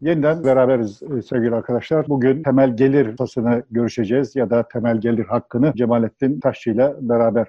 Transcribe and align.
Yeniden 0.00 0.44
beraberiz 0.44 1.02
e, 1.02 1.22
sevgili 1.22 1.54
arkadaşlar. 1.54 2.08
Bugün 2.08 2.42
temel 2.42 2.76
gelir 2.76 3.16
tasını 3.16 3.62
görüşeceğiz 3.70 4.36
ya 4.36 4.50
da 4.50 4.68
temel 4.68 5.00
gelir 5.00 5.24
hakkını 5.24 5.72
Cemalettin 5.76 6.40
Taşçı 6.40 6.70
ile 6.70 6.94
beraber 7.00 7.46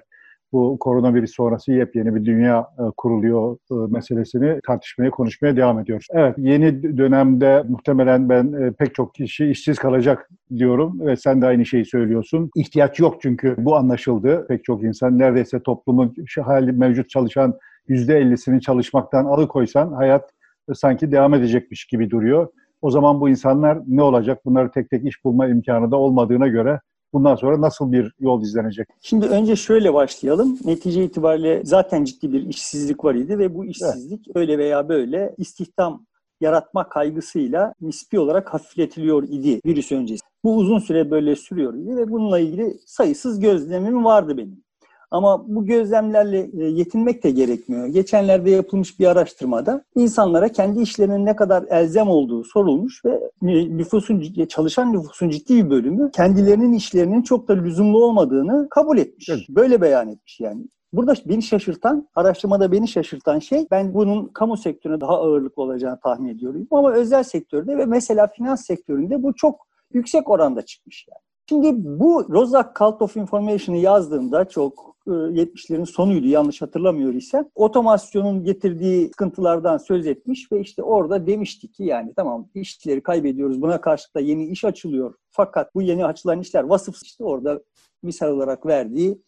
bu 0.52 0.76
koronavirüs 0.80 1.34
sonrası 1.34 1.72
yepyeni 1.72 2.14
bir 2.14 2.24
dünya 2.24 2.60
e, 2.78 2.82
kuruluyor 2.96 3.56
e, 3.70 3.74
meselesini 3.92 4.60
tartışmaya, 4.66 5.10
konuşmaya 5.10 5.56
devam 5.56 5.78
ediyoruz. 5.78 6.06
Evet, 6.10 6.34
yeni 6.38 6.98
dönemde 6.98 7.64
muhtemelen 7.68 8.28
ben 8.28 8.72
pek 8.72 8.94
çok 8.94 9.14
kişi 9.14 9.46
işsiz 9.46 9.78
kalacak 9.78 10.28
diyorum 10.56 11.00
ve 11.06 11.16
sen 11.16 11.42
de 11.42 11.46
aynı 11.46 11.66
şeyi 11.66 11.84
söylüyorsun. 11.84 12.50
İhtiyaç 12.56 13.00
yok 13.00 13.16
çünkü 13.22 13.54
bu 13.58 13.76
anlaşıldı. 13.76 14.46
Pek 14.48 14.64
çok 14.64 14.82
insan 14.82 15.18
neredeyse 15.18 15.60
toplumun 15.62 16.14
şu 16.26 16.46
hali 16.46 16.72
mevcut 16.72 17.10
çalışan 17.10 17.58
%50'sini 17.88 18.60
çalışmaktan 18.60 19.24
alıkoysan 19.24 19.92
hayat 19.92 20.30
sanki 20.74 21.12
devam 21.12 21.34
edecekmiş 21.34 21.86
gibi 21.86 22.10
duruyor. 22.10 22.48
O 22.82 22.90
zaman 22.90 23.20
bu 23.20 23.28
insanlar 23.28 23.78
ne 23.86 24.02
olacak? 24.02 24.44
Bunları 24.44 24.70
tek 24.70 24.90
tek 24.90 25.04
iş 25.04 25.24
bulma 25.24 25.48
imkanı 25.48 25.90
da 25.90 25.96
olmadığına 25.96 26.48
göre 26.48 26.80
bundan 27.12 27.34
sonra 27.34 27.60
nasıl 27.60 27.92
bir 27.92 28.12
yol 28.20 28.42
izlenecek? 28.42 28.88
Şimdi 29.00 29.26
önce 29.26 29.56
şöyle 29.56 29.94
başlayalım. 29.94 30.58
Netice 30.64 31.04
itibariyle 31.04 31.60
zaten 31.64 32.04
ciddi 32.04 32.32
bir 32.32 32.46
işsizlik 32.46 33.04
var 33.04 33.14
idi 33.14 33.38
ve 33.38 33.54
bu 33.54 33.64
işsizlik 33.64 34.26
evet. 34.26 34.36
öyle 34.36 34.58
veya 34.58 34.88
böyle 34.88 35.34
istihdam 35.38 36.06
yaratma 36.40 36.88
kaygısıyla 36.88 37.74
nispi 37.80 38.18
olarak 38.18 38.54
hafifletiliyor 38.54 39.22
idi 39.22 39.60
virüs 39.66 39.92
öncesi. 39.92 40.20
Bu 40.44 40.56
uzun 40.56 40.78
süre 40.78 41.10
böyle 41.10 41.36
sürüyor 41.36 41.74
idi 41.74 41.96
ve 41.96 42.10
bununla 42.10 42.38
ilgili 42.38 42.78
sayısız 42.86 43.40
gözlemim 43.40 44.04
vardı 44.04 44.36
benim. 44.36 44.62
Ama 45.10 45.44
bu 45.48 45.66
gözlemlerle 45.66 46.50
e, 46.58 46.64
yetinmek 46.64 47.24
de 47.24 47.30
gerekmiyor. 47.30 47.86
Geçenlerde 47.86 48.50
yapılmış 48.50 49.00
bir 49.00 49.06
araştırmada 49.06 49.84
insanlara 49.94 50.48
kendi 50.48 50.80
işlerinin 50.82 51.26
ne 51.26 51.36
kadar 51.36 51.64
elzem 51.70 52.08
olduğu 52.08 52.44
sorulmuş 52.44 53.04
ve 53.04 53.30
nüfusun 53.42 54.46
çalışan 54.48 54.92
nüfusun 54.92 55.28
ciddi 55.28 55.64
bir 55.64 55.70
bölümü 55.70 56.10
kendilerinin 56.10 56.72
işlerinin 56.72 57.22
çok 57.22 57.48
da 57.48 57.52
lüzumlu 57.52 58.04
olmadığını 58.04 58.66
kabul 58.70 58.98
etmiş. 58.98 59.28
Evet. 59.28 59.40
Böyle 59.48 59.80
beyan 59.80 60.08
etmiş 60.08 60.40
yani. 60.40 60.66
Burada 60.92 61.14
beni 61.26 61.42
şaşırtan, 61.42 62.08
araştırmada 62.14 62.72
beni 62.72 62.88
şaşırtan 62.88 63.38
şey 63.38 63.66
ben 63.70 63.94
bunun 63.94 64.26
kamu 64.26 64.56
sektörüne 64.56 65.00
daha 65.00 65.12
ağırlıklı 65.12 65.62
olacağını 65.62 66.00
tahmin 66.00 66.28
ediyorum. 66.28 66.66
Ama 66.70 66.92
özel 66.92 67.22
sektörde 67.22 67.78
ve 67.78 67.86
mesela 67.86 68.26
finans 68.26 68.66
sektöründe 68.66 69.22
bu 69.22 69.34
çok 69.34 69.66
yüksek 69.92 70.28
oranda 70.30 70.62
çıkmış 70.62 71.06
yani. 71.08 71.20
Şimdi 71.48 71.72
bu 72.00 72.26
Rozak 72.30 72.76
Cult 72.76 73.02
of 73.02 73.16
Information'ı 73.16 73.76
yazdığımda 73.76 74.44
çok 74.44 74.96
70'lerin 75.10 75.86
sonuydu 75.86 76.26
yanlış 76.26 76.62
hatırlamıyor 76.62 77.14
ise 77.14 77.44
otomasyonun 77.54 78.44
getirdiği 78.44 79.08
sıkıntılardan 79.08 79.76
söz 79.76 80.06
etmiş 80.06 80.52
ve 80.52 80.60
işte 80.60 80.82
orada 80.82 81.26
demişti 81.26 81.72
ki 81.72 81.84
yani 81.84 82.12
tamam 82.16 82.48
işleri 82.54 83.02
kaybediyoruz 83.02 83.62
buna 83.62 83.80
karşılık 83.80 84.14
da 84.14 84.20
yeni 84.20 84.46
iş 84.46 84.64
açılıyor 84.64 85.14
fakat 85.30 85.74
bu 85.74 85.82
yeni 85.82 86.06
açılan 86.06 86.40
işler 86.40 86.64
vasıf 86.64 87.02
işte 87.02 87.24
orada 87.24 87.60
misal 88.02 88.28
olarak 88.28 88.66
verdiği 88.66 89.22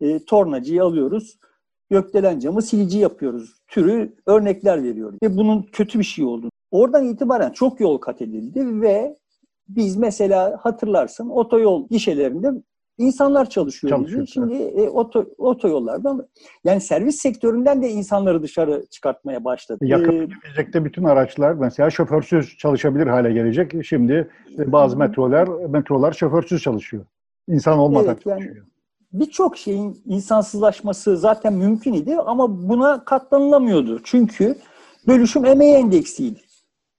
e, 0.00 0.24
tornacıyı 0.24 0.82
alıyoruz 0.82 1.38
gökdelen 1.90 2.38
camı 2.38 2.62
silici 2.62 2.98
yapıyoruz 2.98 3.62
türü 3.68 4.14
örnekler 4.26 4.82
veriyor 4.82 5.14
ve 5.22 5.36
bunun 5.36 5.62
kötü 5.62 5.98
bir 5.98 6.04
şey 6.04 6.24
olduğunu. 6.24 6.50
Oradan 6.70 7.04
itibaren 7.04 7.50
çok 7.50 7.80
yol 7.80 7.98
kat 7.98 8.22
edildi 8.22 8.80
ve 8.80 9.16
biz 9.68 9.96
mesela 9.96 10.58
hatırlarsın 10.62 11.28
otoyol 11.28 11.88
gişelerinde 11.88 12.50
insanlar 13.00 13.50
çalışıyor. 13.50 13.90
çalışıyor 13.90 14.26
Şimdi 14.26 14.54
e, 14.54 14.88
oto, 14.88 15.26
otoyollardan 15.38 16.28
yani 16.64 16.80
servis 16.80 17.16
sektöründen 17.16 17.82
de 17.82 17.90
insanları 17.90 18.42
dışarı 18.42 18.86
çıkartmaya 18.90 19.44
başladı. 19.44 19.78
Yakın 19.84 20.28
gelecekte 20.44 20.84
bütün 20.84 21.04
araçlar 21.04 21.52
mesela 21.52 21.90
şoförsüz 21.90 22.56
çalışabilir 22.58 23.06
hale 23.06 23.32
gelecek. 23.32 23.84
Şimdi 23.84 24.30
e, 24.58 24.72
bazı 24.72 24.96
metrolar 24.96 25.48
metrolar 25.68 26.12
şoförsüz 26.12 26.62
çalışıyor. 26.62 27.04
İnsan 27.48 27.78
olmadan 27.78 28.06
evet, 28.06 28.22
çalışıyor. 28.22 28.56
Yani, 28.56 28.70
Birçok 29.12 29.56
şeyin 29.56 30.02
insansızlaşması 30.06 31.16
zaten 31.16 31.52
mümkün 31.52 31.92
idi 31.92 32.16
ama 32.16 32.68
buna 32.68 33.04
katlanılamıyordu. 33.04 34.00
Çünkü 34.04 34.54
bölüşüm 35.06 35.44
emeği 35.44 35.74
endeksiydi. 35.74 36.40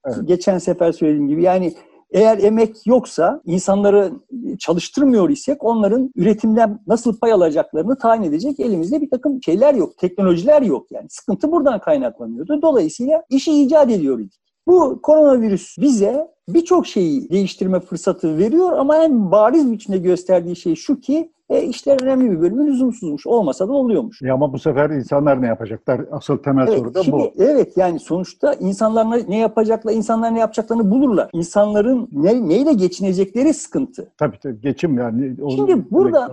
Evet. 0.05 0.17
Geçen 0.27 0.57
sefer 0.57 0.91
söylediğim 0.91 1.27
gibi 1.27 1.43
yani 1.43 1.73
eğer 2.11 2.37
emek 2.37 2.87
yoksa, 2.87 3.41
insanları 3.45 4.11
çalıştırmıyor 4.59 5.29
isek 5.29 5.63
onların 5.63 6.11
üretimden 6.15 6.79
nasıl 6.87 7.19
pay 7.19 7.33
alacaklarını 7.33 7.97
tayin 7.97 8.23
edecek 8.23 8.59
elimizde 8.59 9.01
bir 9.01 9.09
takım 9.09 9.43
şeyler 9.43 9.73
yok, 9.73 9.97
teknolojiler 9.97 10.61
yok 10.61 10.91
yani. 10.91 11.07
Sıkıntı 11.09 11.51
buradan 11.51 11.79
kaynaklanıyordu. 11.79 12.61
Dolayısıyla 12.61 13.23
işi 13.29 13.63
icat 13.63 13.91
ediyor 13.91 14.19
idik. 14.19 14.41
Bu 14.67 15.01
koronavirüs 15.01 15.77
bize 15.77 16.27
birçok 16.49 16.87
şeyi 16.87 17.29
değiştirme 17.29 17.79
fırsatı 17.79 18.37
veriyor 18.37 18.71
ama 18.71 19.03
en 19.03 19.31
bariz 19.31 19.71
biçimde 19.71 19.97
gösterdiği 19.97 20.55
şey 20.55 20.75
şu 20.75 20.99
ki 20.99 21.31
e, 21.51 21.63
işler 21.63 22.01
önemli 22.01 22.31
bir 22.31 22.41
bölümü 22.41 22.67
lüzumsuzmuş. 22.67 23.27
Olmasa 23.27 23.67
da 23.67 23.73
oluyormuş. 23.73 24.21
Ya 24.21 24.33
ama 24.33 24.53
bu 24.53 24.59
sefer 24.59 24.89
insanlar 24.89 25.41
ne 25.41 25.47
yapacaklar? 25.47 26.01
Asıl 26.11 26.37
temel 26.37 26.67
evet, 26.67 26.79
soru 26.79 26.93
da 26.93 27.03
şimdi, 27.03 27.17
bu. 27.17 27.31
Evet 27.43 27.77
yani 27.77 27.99
sonuçta 27.99 28.53
insanlar 28.53 29.29
ne 29.29 29.37
yapacaklar, 29.37 29.93
insanlar 29.93 30.33
ne 30.33 30.39
yapacaklarını 30.39 30.91
bulurlar. 30.91 31.29
İnsanların 31.33 32.09
ne, 32.11 32.49
neyle 32.49 32.73
geçinecekleri 32.73 33.53
sıkıntı. 33.53 34.11
Tabii 34.17 34.39
tabii 34.39 34.61
geçim 34.61 34.97
yani. 34.97 35.35
Şimdi 35.55 35.91
burada 35.91 36.31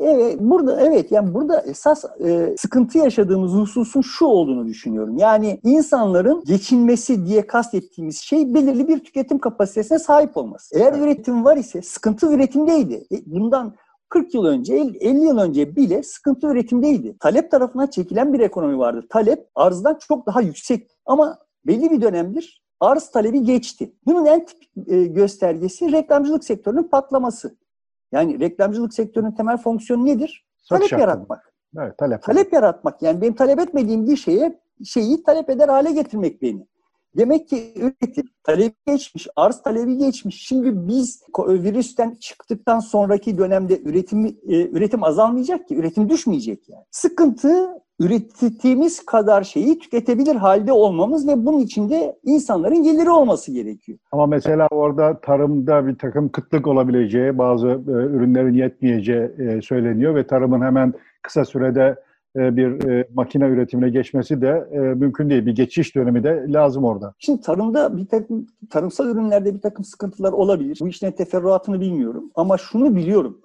evet 0.00 0.40
burada 0.40 0.80
evet 0.80 1.12
yani 1.12 1.34
burada 1.34 1.60
esas 1.60 2.04
e, 2.24 2.54
sıkıntı 2.58 2.98
yaşadığımız 2.98 3.52
hususun 3.52 4.00
şu 4.00 4.26
olduğunu 4.26 4.66
düşünüyorum. 4.66 5.18
Yani 5.18 5.60
insanların 5.64 6.42
geçinmesi 6.46 7.26
diye 7.26 7.46
kastettiğimiz 7.46 8.18
şey 8.18 8.54
belirli 8.54 8.88
bir 8.88 8.98
tüketim 8.98 9.38
kapasitesine 9.38 9.98
sahip 9.98 10.36
olması. 10.36 10.78
Eğer 10.78 10.92
evet. 10.92 11.02
üretim 11.02 11.44
var 11.44 11.56
ise 11.56 11.82
sıkıntı 11.82 12.32
üretimdeydi. 12.32 13.04
E, 13.12 13.16
bundan 13.26 13.74
40 14.08 14.34
yıl 14.34 14.44
önce, 14.44 14.74
50 14.74 15.24
yıl 15.24 15.38
önce 15.38 15.76
bile 15.76 16.02
sıkıntı 16.02 16.46
üretimdeydi. 16.46 17.18
Talep 17.18 17.50
tarafına 17.50 17.90
çekilen 17.90 18.32
bir 18.32 18.40
ekonomi 18.40 18.78
vardı. 18.78 19.06
Talep 19.10 19.48
arzdan 19.54 19.98
çok 20.08 20.26
daha 20.26 20.40
yüksek. 20.40 20.90
Ama 21.06 21.38
belli 21.66 21.90
bir 21.90 22.00
dönemdir 22.00 22.66
arz 22.80 23.10
talebi 23.10 23.42
geçti. 23.42 23.92
Bunun 24.06 24.26
en 24.26 24.44
tipik 24.44 24.88
e, 24.88 25.04
göstergesi 25.04 25.92
reklamcılık 25.92 26.44
sektörünün 26.44 26.82
patlaması. 26.82 27.56
Yani 28.12 28.40
reklamcılık 28.40 28.94
sektörünün 28.94 29.32
temel 29.32 29.56
fonksiyonu 29.56 30.06
nedir? 30.06 30.46
Satış 30.58 30.90
talep 30.90 31.00
yaratmak. 31.00 31.52
Evet, 31.78 31.98
talep. 31.98 32.22
Talep 32.22 32.52
yaratmak. 32.52 33.02
Yani 33.02 33.20
benim 33.20 33.34
talep 33.34 33.60
etmediğim 33.60 34.06
bir 34.06 34.16
şeye 34.16 34.60
şeyi 34.84 35.22
talep 35.22 35.50
eder 35.50 35.68
hale 35.68 35.92
getirmek 35.92 36.42
beni. 36.42 36.66
Demek 37.16 37.48
ki 37.48 37.72
üretim 37.76 38.24
talebi 38.42 38.74
geçmiş, 38.86 39.28
arz 39.36 39.62
talebi 39.62 39.98
geçmiş. 39.98 40.46
Şimdi 40.46 40.88
biz 40.88 41.22
virüsten 41.38 42.16
çıktıktan 42.20 42.78
sonraki 42.78 43.38
dönemde 43.38 43.80
üretim 43.82 44.26
e, 44.26 44.68
üretim 44.70 45.04
azalmayacak 45.04 45.68
ki, 45.68 45.76
üretim 45.76 46.08
düşmeyecek 46.08 46.68
yani. 46.68 46.84
Sıkıntı 46.90 47.68
ürettiğimiz 48.00 49.06
kadar 49.06 49.42
şeyi 49.42 49.78
tüketebilir 49.78 50.36
halde 50.36 50.72
olmamız 50.72 51.28
ve 51.28 51.46
bunun 51.46 51.58
içinde 51.58 52.18
insanların 52.24 52.82
geliri 52.82 53.10
olması 53.10 53.52
gerekiyor. 53.52 53.98
Ama 54.12 54.26
mesela 54.26 54.68
orada 54.70 55.20
tarımda 55.20 55.86
bir 55.86 55.98
takım 55.98 56.28
kıtlık 56.28 56.66
olabileceği, 56.66 57.38
bazı 57.38 57.68
e, 57.68 57.90
ürünlerin 57.90 58.54
yetmeyeceği 58.54 59.30
e, 59.38 59.62
söyleniyor 59.62 60.14
ve 60.14 60.26
tarımın 60.26 60.60
hemen 60.60 60.94
kısa 61.22 61.44
sürede 61.44 61.96
bir 62.36 62.88
e, 62.88 63.08
makine 63.14 63.44
üretimine 63.44 63.90
geçmesi 63.90 64.40
de 64.40 64.68
e, 64.72 64.78
mümkün 64.78 65.30
değil. 65.30 65.46
Bir 65.46 65.54
geçiş 65.54 65.94
dönemi 65.94 66.24
de 66.24 66.44
lazım 66.48 66.84
orada. 66.84 67.14
Şimdi 67.18 67.40
tarımda 67.40 67.96
bir 67.96 68.06
takım 68.06 68.46
tarımsal 68.70 69.08
ürünlerde 69.08 69.54
bir 69.54 69.60
takım 69.60 69.84
sıkıntılar 69.84 70.32
olabilir. 70.32 70.78
Bu 70.80 70.88
işlerin 70.88 71.12
teferruatını 71.12 71.80
bilmiyorum 71.80 72.30
ama 72.34 72.58
şunu 72.58 72.96
biliyorum. 72.96 73.40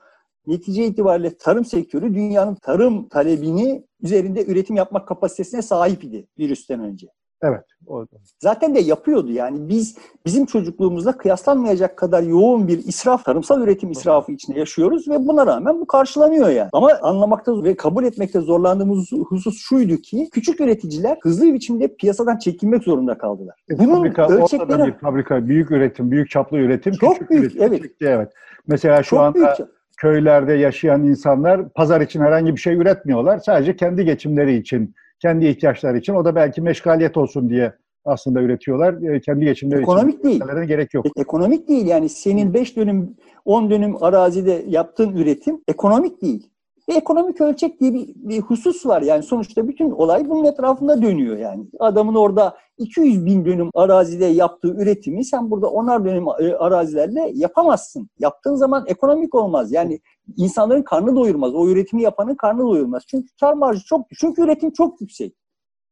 Netice 0.47 0.85
itibariyle 0.85 1.37
tarım 1.37 1.65
sektörü 1.65 2.13
dünyanın 2.13 2.55
tarım 2.55 3.07
talebini 3.09 3.83
üzerinde 4.03 4.45
üretim 4.45 4.75
yapmak 4.75 5.07
kapasitesine 5.07 5.61
sahip 5.61 6.03
idi 6.03 6.27
virüsten 6.39 6.79
önce. 6.79 7.07
Evet. 7.43 7.61
O 7.87 8.05
Zaten 8.39 8.75
de 8.75 8.79
yapıyordu 8.79 9.31
yani 9.31 9.69
biz 9.69 9.97
bizim 10.25 10.45
çocukluğumuzda 10.45 11.17
kıyaslanmayacak 11.17 11.97
kadar 11.97 12.23
yoğun 12.23 12.67
bir 12.67 12.77
israf, 12.77 13.25
tarımsal 13.25 13.61
üretim 13.61 13.91
israfı 13.91 14.31
içinde 14.31 14.59
yaşıyoruz 14.59 15.07
ve 15.07 15.27
buna 15.27 15.47
rağmen 15.47 15.79
bu 15.81 15.87
karşılanıyor 15.87 16.49
yani. 16.49 16.69
Ama 16.73 16.91
anlamakta 17.01 17.63
ve 17.63 17.75
kabul 17.75 18.03
etmekte 18.03 18.39
zorlandığımız 18.39 19.11
husus 19.11 19.61
şuydu 19.61 19.97
ki 19.97 20.29
küçük 20.31 20.61
üreticiler 20.61 21.17
hızlı 21.21 21.45
bir 21.45 21.53
biçimde 21.53 21.95
piyasadan 21.95 22.37
çekilmek 22.37 22.83
zorunda 22.83 23.17
kaldılar. 23.17 23.55
E, 23.71 23.79
Bunun 23.79 23.95
fabrika, 23.95 24.27
ölçekleri... 24.27 24.87
bir 24.87 24.93
fabrika, 24.93 25.47
büyük 25.47 25.71
üretim, 25.71 26.11
büyük 26.11 26.29
çaplı 26.29 26.57
üretim, 26.57 26.93
çok 26.93 27.13
küçük 27.13 27.29
büyük, 27.29 27.43
üretim 27.43 27.63
evet. 27.63 27.81
çekti 27.81 28.05
evet. 28.05 28.31
Mesela 28.67 29.03
şu 29.03 29.09
çok 29.09 29.19
anda 29.19 29.35
büyük 29.35 29.69
köylerde 29.97 30.53
yaşayan 30.53 31.03
insanlar 31.03 31.69
pazar 31.69 32.01
için 32.01 32.21
herhangi 32.21 32.55
bir 32.55 32.61
şey 32.61 32.75
üretmiyorlar. 32.75 33.39
Sadece 33.39 33.75
kendi 33.75 34.05
geçimleri 34.05 34.55
için 34.55 34.95
kendi 35.21 35.47
ihtiyaçları 35.47 35.97
için. 35.97 36.13
O 36.13 36.25
da 36.25 36.35
belki 36.35 36.61
meşgaliyet 36.61 37.17
olsun 37.17 37.49
diye 37.49 37.73
aslında 38.05 38.41
üretiyorlar. 38.41 39.13
E, 39.13 39.21
kendi 39.21 39.45
geçimleri 39.45 39.81
ekonomik 39.81 40.19
için. 40.19 40.29
Ekonomik 40.29 40.59
değil. 40.59 40.67
gerek 40.67 40.93
yok. 40.93 41.05
E, 41.05 41.21
ekonomik 41.21 41.67
değil. 41.67 41.85
Yani 41.85 42.09
senin 42.09 42.53
5 42.53 42.75
dönüm 42.75 43.15
10 43.45 43.69
dönüm 43.69 44.03
arazide 44.03 44.63
yaptığın 44.67 45.15
üretim 45.15 45.61
ekonomik 45.67 46.21
değil. 46.21 46.50
Ve 46.89 46.93
ekonomik 46.93 47.41
ölçek 47.41 47.79
diye 47.79 47.93
bir, 47.93 48.07
bir 48.15 48.39
husus 48.39 48.85
var. 48.85 49.01
Yani 49.01 49.23
sonuçta 49.23 49.67
bütün 49.67 49.91
olay 49.91 50.29
bunun 50.29 50.45
etrafında 50.45 51.01
dönüyor 51.01 51.37
yani. 51.37 51.65
Adamın 51.79 52.15
orada 52.15 52.55
200 52.77 53.25
bin 53.25 53.45
dönüm 53.45 53.69
arazide 53.73 54.25
yaptığı 54.25 54.67
üretimi 54.67 55.25
sen 55.25 55.51
burada 55.51 55.69
onar 55.69 56.05
dönüm 56.05 56.25
e, 56.27 56.53
arazilerle 56.55 57.31
yapamazsın. 57.35 58.09
Yaptığın 58.19 58.55
zaman 58.55 58.83
ekonomik 58.87 59.35
olmaz. 59.35 59.71
Yani 59.71 59.99
insanların 60.37 60.81
karnı 60.81 61.15
doyurmaz. 61.15 61.55
O 61.55 61.67
üretimi 61.67 62.01
yapanın 62.01 62.35
karnı 62.35 62.61
doyurmaz. 62.61 63.03
Çünkü 63.07 63.27
kar 63.39 63.53
marjı 63.53 63.85
çok. 63.85 64.07
Çünkü 64.19 64.41
üretim 64.41 64.71
çok 64.71 65.01
yüksek. 65.01 65.40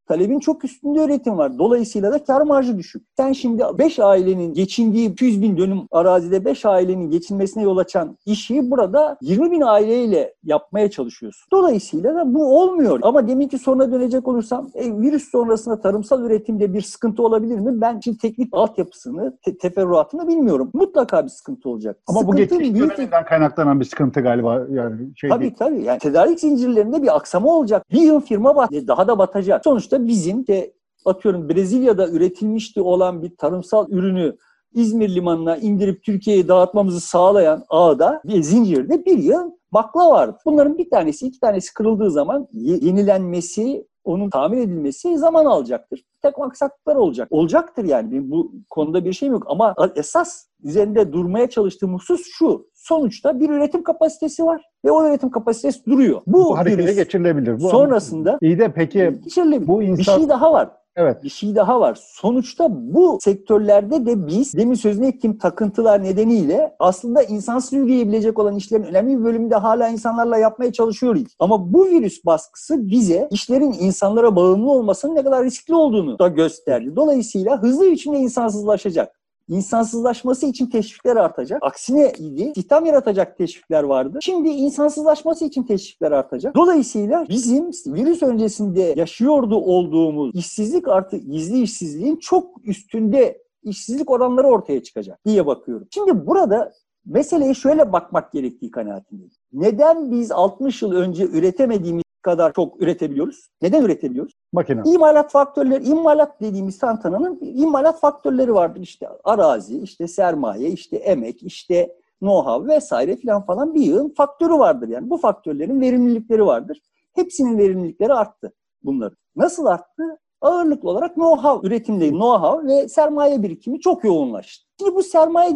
Talebin 0.09 0.39
çok 0.39 0.65
üstünde 0.65 1.03
üretim 1.05 1.37
var. 1.37 1.57
Dolayısıyla 1.59 2.11
da 2.11 2.23
kar 2.23 2.41
marjı 2.41 2.77
düşük. 2.77 3.03
Sen 3.17 3.33
şimdi 3.33 3.63
5 3.77 3.99
ailenin 3.99 4.53
geçindiği 4.53 5.09
200 5.11 5.41
bin 5.41 5.57
dönüm 5.57 5.79
arazide 5.91 6.45
5 6.45 6.65
ailenin 6.65 7.11
geçinmesine 7.11 7.63
yol 7.63 7.77
açan 7.77 8.17
işi 8.25 8.71
burada 8.71 9.17
20 9.21 9.51
bin 9.51 9.61
aileyle 9.61 10.33
yapmaya 10.43 10.89
çalışıyorsun. 10.91 11.47
Dolayısıyla 11.51 12.15
da 12.15 12.33
bu 12.33 12.59
olmuyor. 12.61 12.99
Ama 13.01 13.27
deminki 13.27 13.57
soruna 13.59 13.91
dönecek 13.91 14.27
olursam 14.27 14.67
e, 14.73 14.97
virüs 15.01 15.31
sonrasında 15.31 15.81
tarımsal 15.81 16.23
üretimde 16.23 16.73
bir 16.73 16.81
sıkıntı 16.81 17.23
olabilir 17.23 17.59
mi? 17.59 17.81
Ben 17.81 17.99
şimdi 18.03 18.17
teknik 18.17 18.49
altyapısını, 18.51 19.37
te- 19.45 19.57
teferruatını 19.57 20.27
bilmiyorum. 20.27 20.69
Mutlaka 20.73 21.23
bir 21.23 21.29
sıkıntı 21.29 21.69
olacak. 21.69 21.97
Ama 22.07 22.27
bu 22.27 22.31
Sıkıntı 22.31 22.55
geçiş 22.57 22.73
büyük- 22.73 22.91
döneminden 22.97 23.25
kaynaklanan 23.25 23.79
bir 23.79 23.85
sıkıntı 23.85 24.21
galiba. 24.21 24.65
Yani 24.71 24.95
şey 25.15 25.29
Tabii 25.29 25.41
değil. 25.41 25.55
tabii. 25.59 25.83
Yani 25.83 25.99
tedarik 25.99 26.39
zincirlerinde 26.39 27.03
bir 27.03 27.15
aksama 27.15 27.55
olacak. 27.55 27.85
Bir 27.91 28.01
yıl 28.01 28.21
firma 28.21 28.55
bat, 28.55 28.71
daha 28.71 29.07
da 29.07 29.17
batacak. 29.17 29.63
Sonuçta 29.63 29.98
bizim 30.07 30.47
de 30.47 30.73
atıyorum 31.05 31.49
Brezilya'da 31.49 32.07
üretilmişti 32.07 32.81
olan 32.81 33.23
bir 33.23 33.37
tarımsal 33.37 33.89
ürünü 33.89 34.37
İzmir 34.73 35.15
limanına 35.15 35.57
indirip 35.57 36.03
Türkiye'ye 36.03 36.47
dağıtmamızı 36.47 36.99
sağlayan 36.99 37.63
ağda 37.69 38.21
bir 38.25 38.43
zincirde 38.43 39.05
bir 39.05 39.17
yıl 39.17 39.51
bakla 39.73 40.09
vardı. 40.09 40.37
Bunların 40.45 40.77
bir 40.77 40.89
tanesi 40.89 41.27
iki 41.27 41.39
tanesi 41.39 41.73
kırıldığı 41.73 42.11
zaman 42.11 42.47
ye- 42.51 42.79
yenilenmesi 42.81 43.87
onun 44.03 44.29
tamir 44.29 44.57
edilmesi 44.57 45.17
zaman 45.17 45.45
alacaktır. 45.45 45.97
Bir 45.97 46.21
takım 46.21 46.43
aksaklıklar 46.43 46.95
olacak. 46.95 47.27
Olacaktır 47.31 47.83
yani. 47.83 48.31
Bu 48.31 48.51
konuda 48.69 49.05
bir 49.05 49.13
şeyim 49.13 49.33
yok. 49.33 49.43
Ama 49.47 49.75
esas 49.95 50.45
üzerinde 50.63 51.13
durmaya 51.13 51.49
çalıştığım 51.49 51.93
husus 51.93 52.21
şu. 52.25 52.68
Sonuçta 52.83 53.39
bir 53.39 53.49
üretim 53.49 53.83
kapasitesi 53.83 54.45
var 54.45 54.61
ve 54.85 54.91
o 54.91 55.07
üretim 55.07 55.29
kapasitesi 55.29 55.85
duruyor. 55.85 56.21
Bu, 56.27 56.33
Bu 56.45 56.57
harekete 56.57 56.83
virüs 56.83 56.95
geçirilebilir. 56.95 57.59
Bu 57.59 57.69
sonrasında 57.69 58.37
İyi 58.41 58.59
de 58.59 58.71
peki 58.75 59.19
bu 59.67 59.79
Bir 59.79 59.87
insan 59.87 60.17
şey 60.17 60.29
daha 60.29 60.53
var. 60.53 60.69
evet 60.95 61.23
Bir 61.23 61.29
şey 61.29 61.55
daha 61.55 61.79
var. 61.79 61.97
Sonuçta 62.01 62.67
bu 62.71 63.17
sektörlerde 63.21 64.05
de 64.05 64.27
biz 64.27 64.53
demin 64.53 64.73
sözünü 64.73 65.07
ettiğim 65.07 65.37
takıntılar 65.37 66.03
nedeniyle 66.03 66.75
aslında 66.79 67.23
insansız 67.23 67.73
yürüyebilecek 67.73 68.39
olan 68.39 68.55
işlerin 68.55 68.83
önemli 68.83 69.19
bir 69.19 69.23
bölümünde 69.23 69.55
hala 69.55 69.87
insanlarla 69.87 70.37
yapmaya 70.37 70.71
çalışıyoruz. 70.73 71.23
Ama 71.39 71.73
bu 71.73 71.85
virüs 71.85 72.25
baskısı 72.25 72.89
bize 72.89 73.27
işlerin 73.31 73.75
insanlara 73.79 74.35
bağımlı 74.35 74.71
olmasının 74.71 75.15
ne 75.15 75.23
kadar 75.23 75.43
riskli 75.45 75.75
olduğunu 75.75 76.19
da 76.19 76.27
gösterdi. 76.27 76.95
Dolayısıyla 76.95 77.61
hızlı 77.61 77.91
biçimde 77.91 78.17
insansızlaşacak. 78.17 79.18
İnsansızlaşması 79.49 80.45
için 80.45 80.65
teşvikler 80.65 81.15
artacak. 81.15 81.63
Aksine 81.63 82.13
idi. 82.17 82.43
İstihdam 82.43 82.85
yaratacak 82.85 83.37
teşvikler 83.37 83.83
vardı. 83.83 84.19
Şimdi 84.21 84.49
insansızlaşması 84.49 85.45
için 85.45 85.63
teşvikler 85.63 86.11
artacak. 86.11 86.55
Dolayısıyla 86.55 87.25
bizim 87.29 87.71
virüs 87.85 88.23
öncesinde 88.23 88.93
yaşıyordu 88.97 89.55
olduğumuz 89.55 90.35
işsizlik 90.35 90.87
artı 90.87 91.17
gizli 91.17 91.61
işsizliğin 91.61 92.15
çok 92.15 92.67
üstünde 92.67 93.41
işsizlik 93.63 94.11
oranları 94.11 94.47
ortaya 94.47 94.83
çıkacak 94.83 95.19
diye 95.25 95.45
bakıyorum. 95.45 95.87
Şimdi 95.91 96.27
burada 96.27 96.71
meseleye 97.05 97.53
şöyle 97.53 97.91
bakmak 97.93 98.31
gerektiği 98.31 98.71
kanaatindeyim. 98.71 99.31
Neden 99.53 100.11
biz 100.11 100.31
60 100.31 100.81
yıl 100.81 100.91
önce 100.91 101.23
üretemediğimiz 101.23 102.03
kadar 102.21 102.53
çok 102.53 102.81
üretebiliyoruz? 102.81 103.49
Neden 103.61 103.83
üretebiliyoruz? 103.83 104.33
makine. 104.53 104.81
İmalat 104.85 105.31
faktörleri, 105.31 105.83
imalat 105.83 106.41
dediğimiz 106.41 106.79
tantananın 106.79 107.39
imalat 107.41 107.99
faktörleri 107.99 108.53
vardır. 108.53 108.81
İşte 108.81 109.07
arazi, 109.23 109.79
işte 109.79 110.07
sermaye, 110.07 110.69
işte 110.69 110.97
emek, 110.97 111.43
işte 111.43 111.95
know-how 112.21 112.67
vesaire 112.67 113.15
filan 113.15 113.45
falan 113.45 113.75
bir 113.75 113.81
yığın 113.81 114.09
faktörü 114.09 114.53
vardır. 114.53 114.87
Yani 114.87 115.09
bu 115.09 115.17
faktörlerin 115.17 115.81
verimlilikleri 115.81 116.45
vardır. 116.45 116.81
Hepsinin 117.13 117.57
verimlilikleri 117.57 118.13
arttı 118.13 118.53
bunların. 118.83 119.17
Nasıl 119.35 119.65
arttı? 119.65 120.03
Ağırlıklı 120.41 120.89
olarak 120.89 121.15
know-how, 121.15 121.67
üretimde 121.67 122.09
know-how 122.09 122.67
ve 122.67 122.89
sermaye 122.89 123.43
birikimi 123.43 123.79
çok 123.79 124.03
yoğunlaştı. 124.03 124.65
Şimdi 124.79 124.95
bu 124.95 125.03
sermaye 125.03 125.55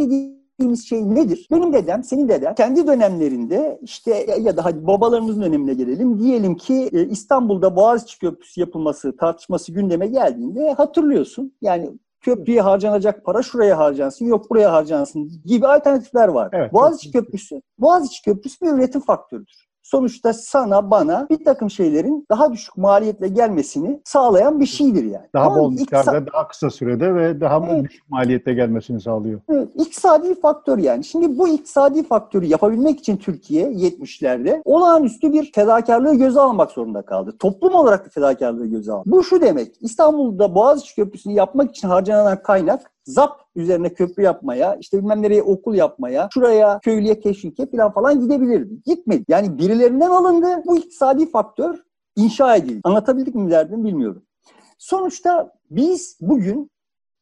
dediğimiz 0.63 0.89
şey 0.89 1.15
nedir? 1.15 1.48
Benim 1.51 1.74
dedem, 1.74 2.04
senin 2.04 2.30
deden 2.30 2.56
kendi 2.56 2.88
dönemlerinde 2.88 3.80
işte 3.81 4.25
ya 4.42 4.57
da 4.57 4.65
hadi 4.65 4.88
babalarımızın 4.88 5.42
dönemine 5.42 5.74
gelelim. 5.74 6.19
Diyelim 6.19 6.56
ki 6.56 6.89
e, 6.94 7.06
İstanbul'da 7.06 7.75
Boğaziçi 7.75 8.19
Köprüsü 8.19 8.60
yapılması, 8.60 9.18
tartışması 9.18 9.71
gündeme 9.71 10.07
geldiğinde 10.07 10.74
hatırlıyorsun. 10.74 11.54
Yani 11.62 11.92
köprüye 12.21 12.62
harcanacak 12.62 13.25
para 13.25 13.42
şuraya 13.44 13.77
harcansın, 13.77 14.25
yok 14.25 14.50
buraya 14.50 14.74
harcansın 14.74 15.31
gibi 15.45 15.68
alternatifler 15.68 16.27
var. 16.27 16.50
Evet, 16.54 16.74
Boğaziçi 16.74 17.12
Köprüsü, 17.12 17.62
Boğaziçi 17.77 18.21
Köprüsü 18.21 18.66
bir 18.66 18.71
üretim 18.71 19.01
faktörüdür. 19.01 19.68
Sonuçta 19.83 20.33
sana, 20.33 20.91
bana 20.91 21.27
bir 21.30 21.45
takım 21.45 21.69
şeylerin 21.69 22.25
daha 22.30 22.53
düşük 22.53 22.77
maliyetle 22.77 23.27
gelmesini 23.27 24.01
sağlayan 24.06 24.59
bir 24.59 24.65
şeydir 24.65 25.03
yani. 25.03 25.25
Daha 25.33 25.56
bol 25.56 25.71
miktarda, 25.71 26.12
İktisat- 26.12 26.33
daha 26.33 26.47
kısa 26.47 26.69
sürede 26.69 27.15
ve 27.15 27.41
daha 27.41 27.68
Evet. 27.71 27.83
düşük 27.83 28.09
maliyette 28.09 28.53
gelmesini 28.53 29.01
sağlıyor. 29.01 29.41
Evet, 29.50 29.68
iktisadi 29.75 30.39
faktör 30.39 30.77
yani. 30.77 31.03
Şimdi 31.03 31.38
bu 31.38 31.47
iktisadi 31.47 32.03
faktörü 32.03 32.45
yapabilmek 32.45 33.00
için 33.00 33.18
Türkiye 33.18 33.71
70'lerde 33.71 34.62
olağanüstü 34.65 35.33
bir 35.33 35.51
fedakarlığı 35.51 36.15
göze 36.15 36.39
almak 36.39 36.71
zorunda 36.71 37.01
kaldı. 37.01 37.35
Toplum 37.39 37.75
olarak 37.75 38.06
da 38.06 38.09
fedakarlığı 38.09 38.65
göze 38.68 38.91
aldı. 38.91 39.03
Bu 39.06 39.24
şu 39.24 39.41
demek, 39.41 39.75
İstanbul'da 39.81 40.56
Boğaziçi 40.56 40.95
Köprüsü'nü 40.95 41.33
yapmak 41.33 41.69
için 41.69 41.88
harcanan 41.88 42.44
kaynak 42.44 42.91
ZAP 43.06 43.32
üzerine 43.56 43.94
köprü 43.94 44.24
yapmaya, 44.24 44.76
işte 44.76 44.98
bilmem 44.98 45.22
nereye 45.22 45.44
okul 45.44 45.76
yapmaya, 45.76 46.30
şuraya 46.34 46.80
köylüye 46.80 47.20
teşvike 47.20 47.72
falan 47.72 47.94
falan 47.94 48.22
gidebilirdi. 48.22 48.82
Gitmedi. 48.86 49.24
Yani 49.28 49.58
birilerinden 49.58 50.10
alındı. 50.10 50.48
Bu 50.66 50.78
iktisadi 50.78 51.32
faktör 51.32 51.84
inşa 52.16 52.56
edildi. 52.56 52.82
Anlatabildik 52.84 53.36
mi 53.36 53.52
derdim 53.52 53.86
bilmiyorum. 53.86 54.24
Sonuçta 54.78 55.54
biz 55.72 56.18
bugün 56.22 56.72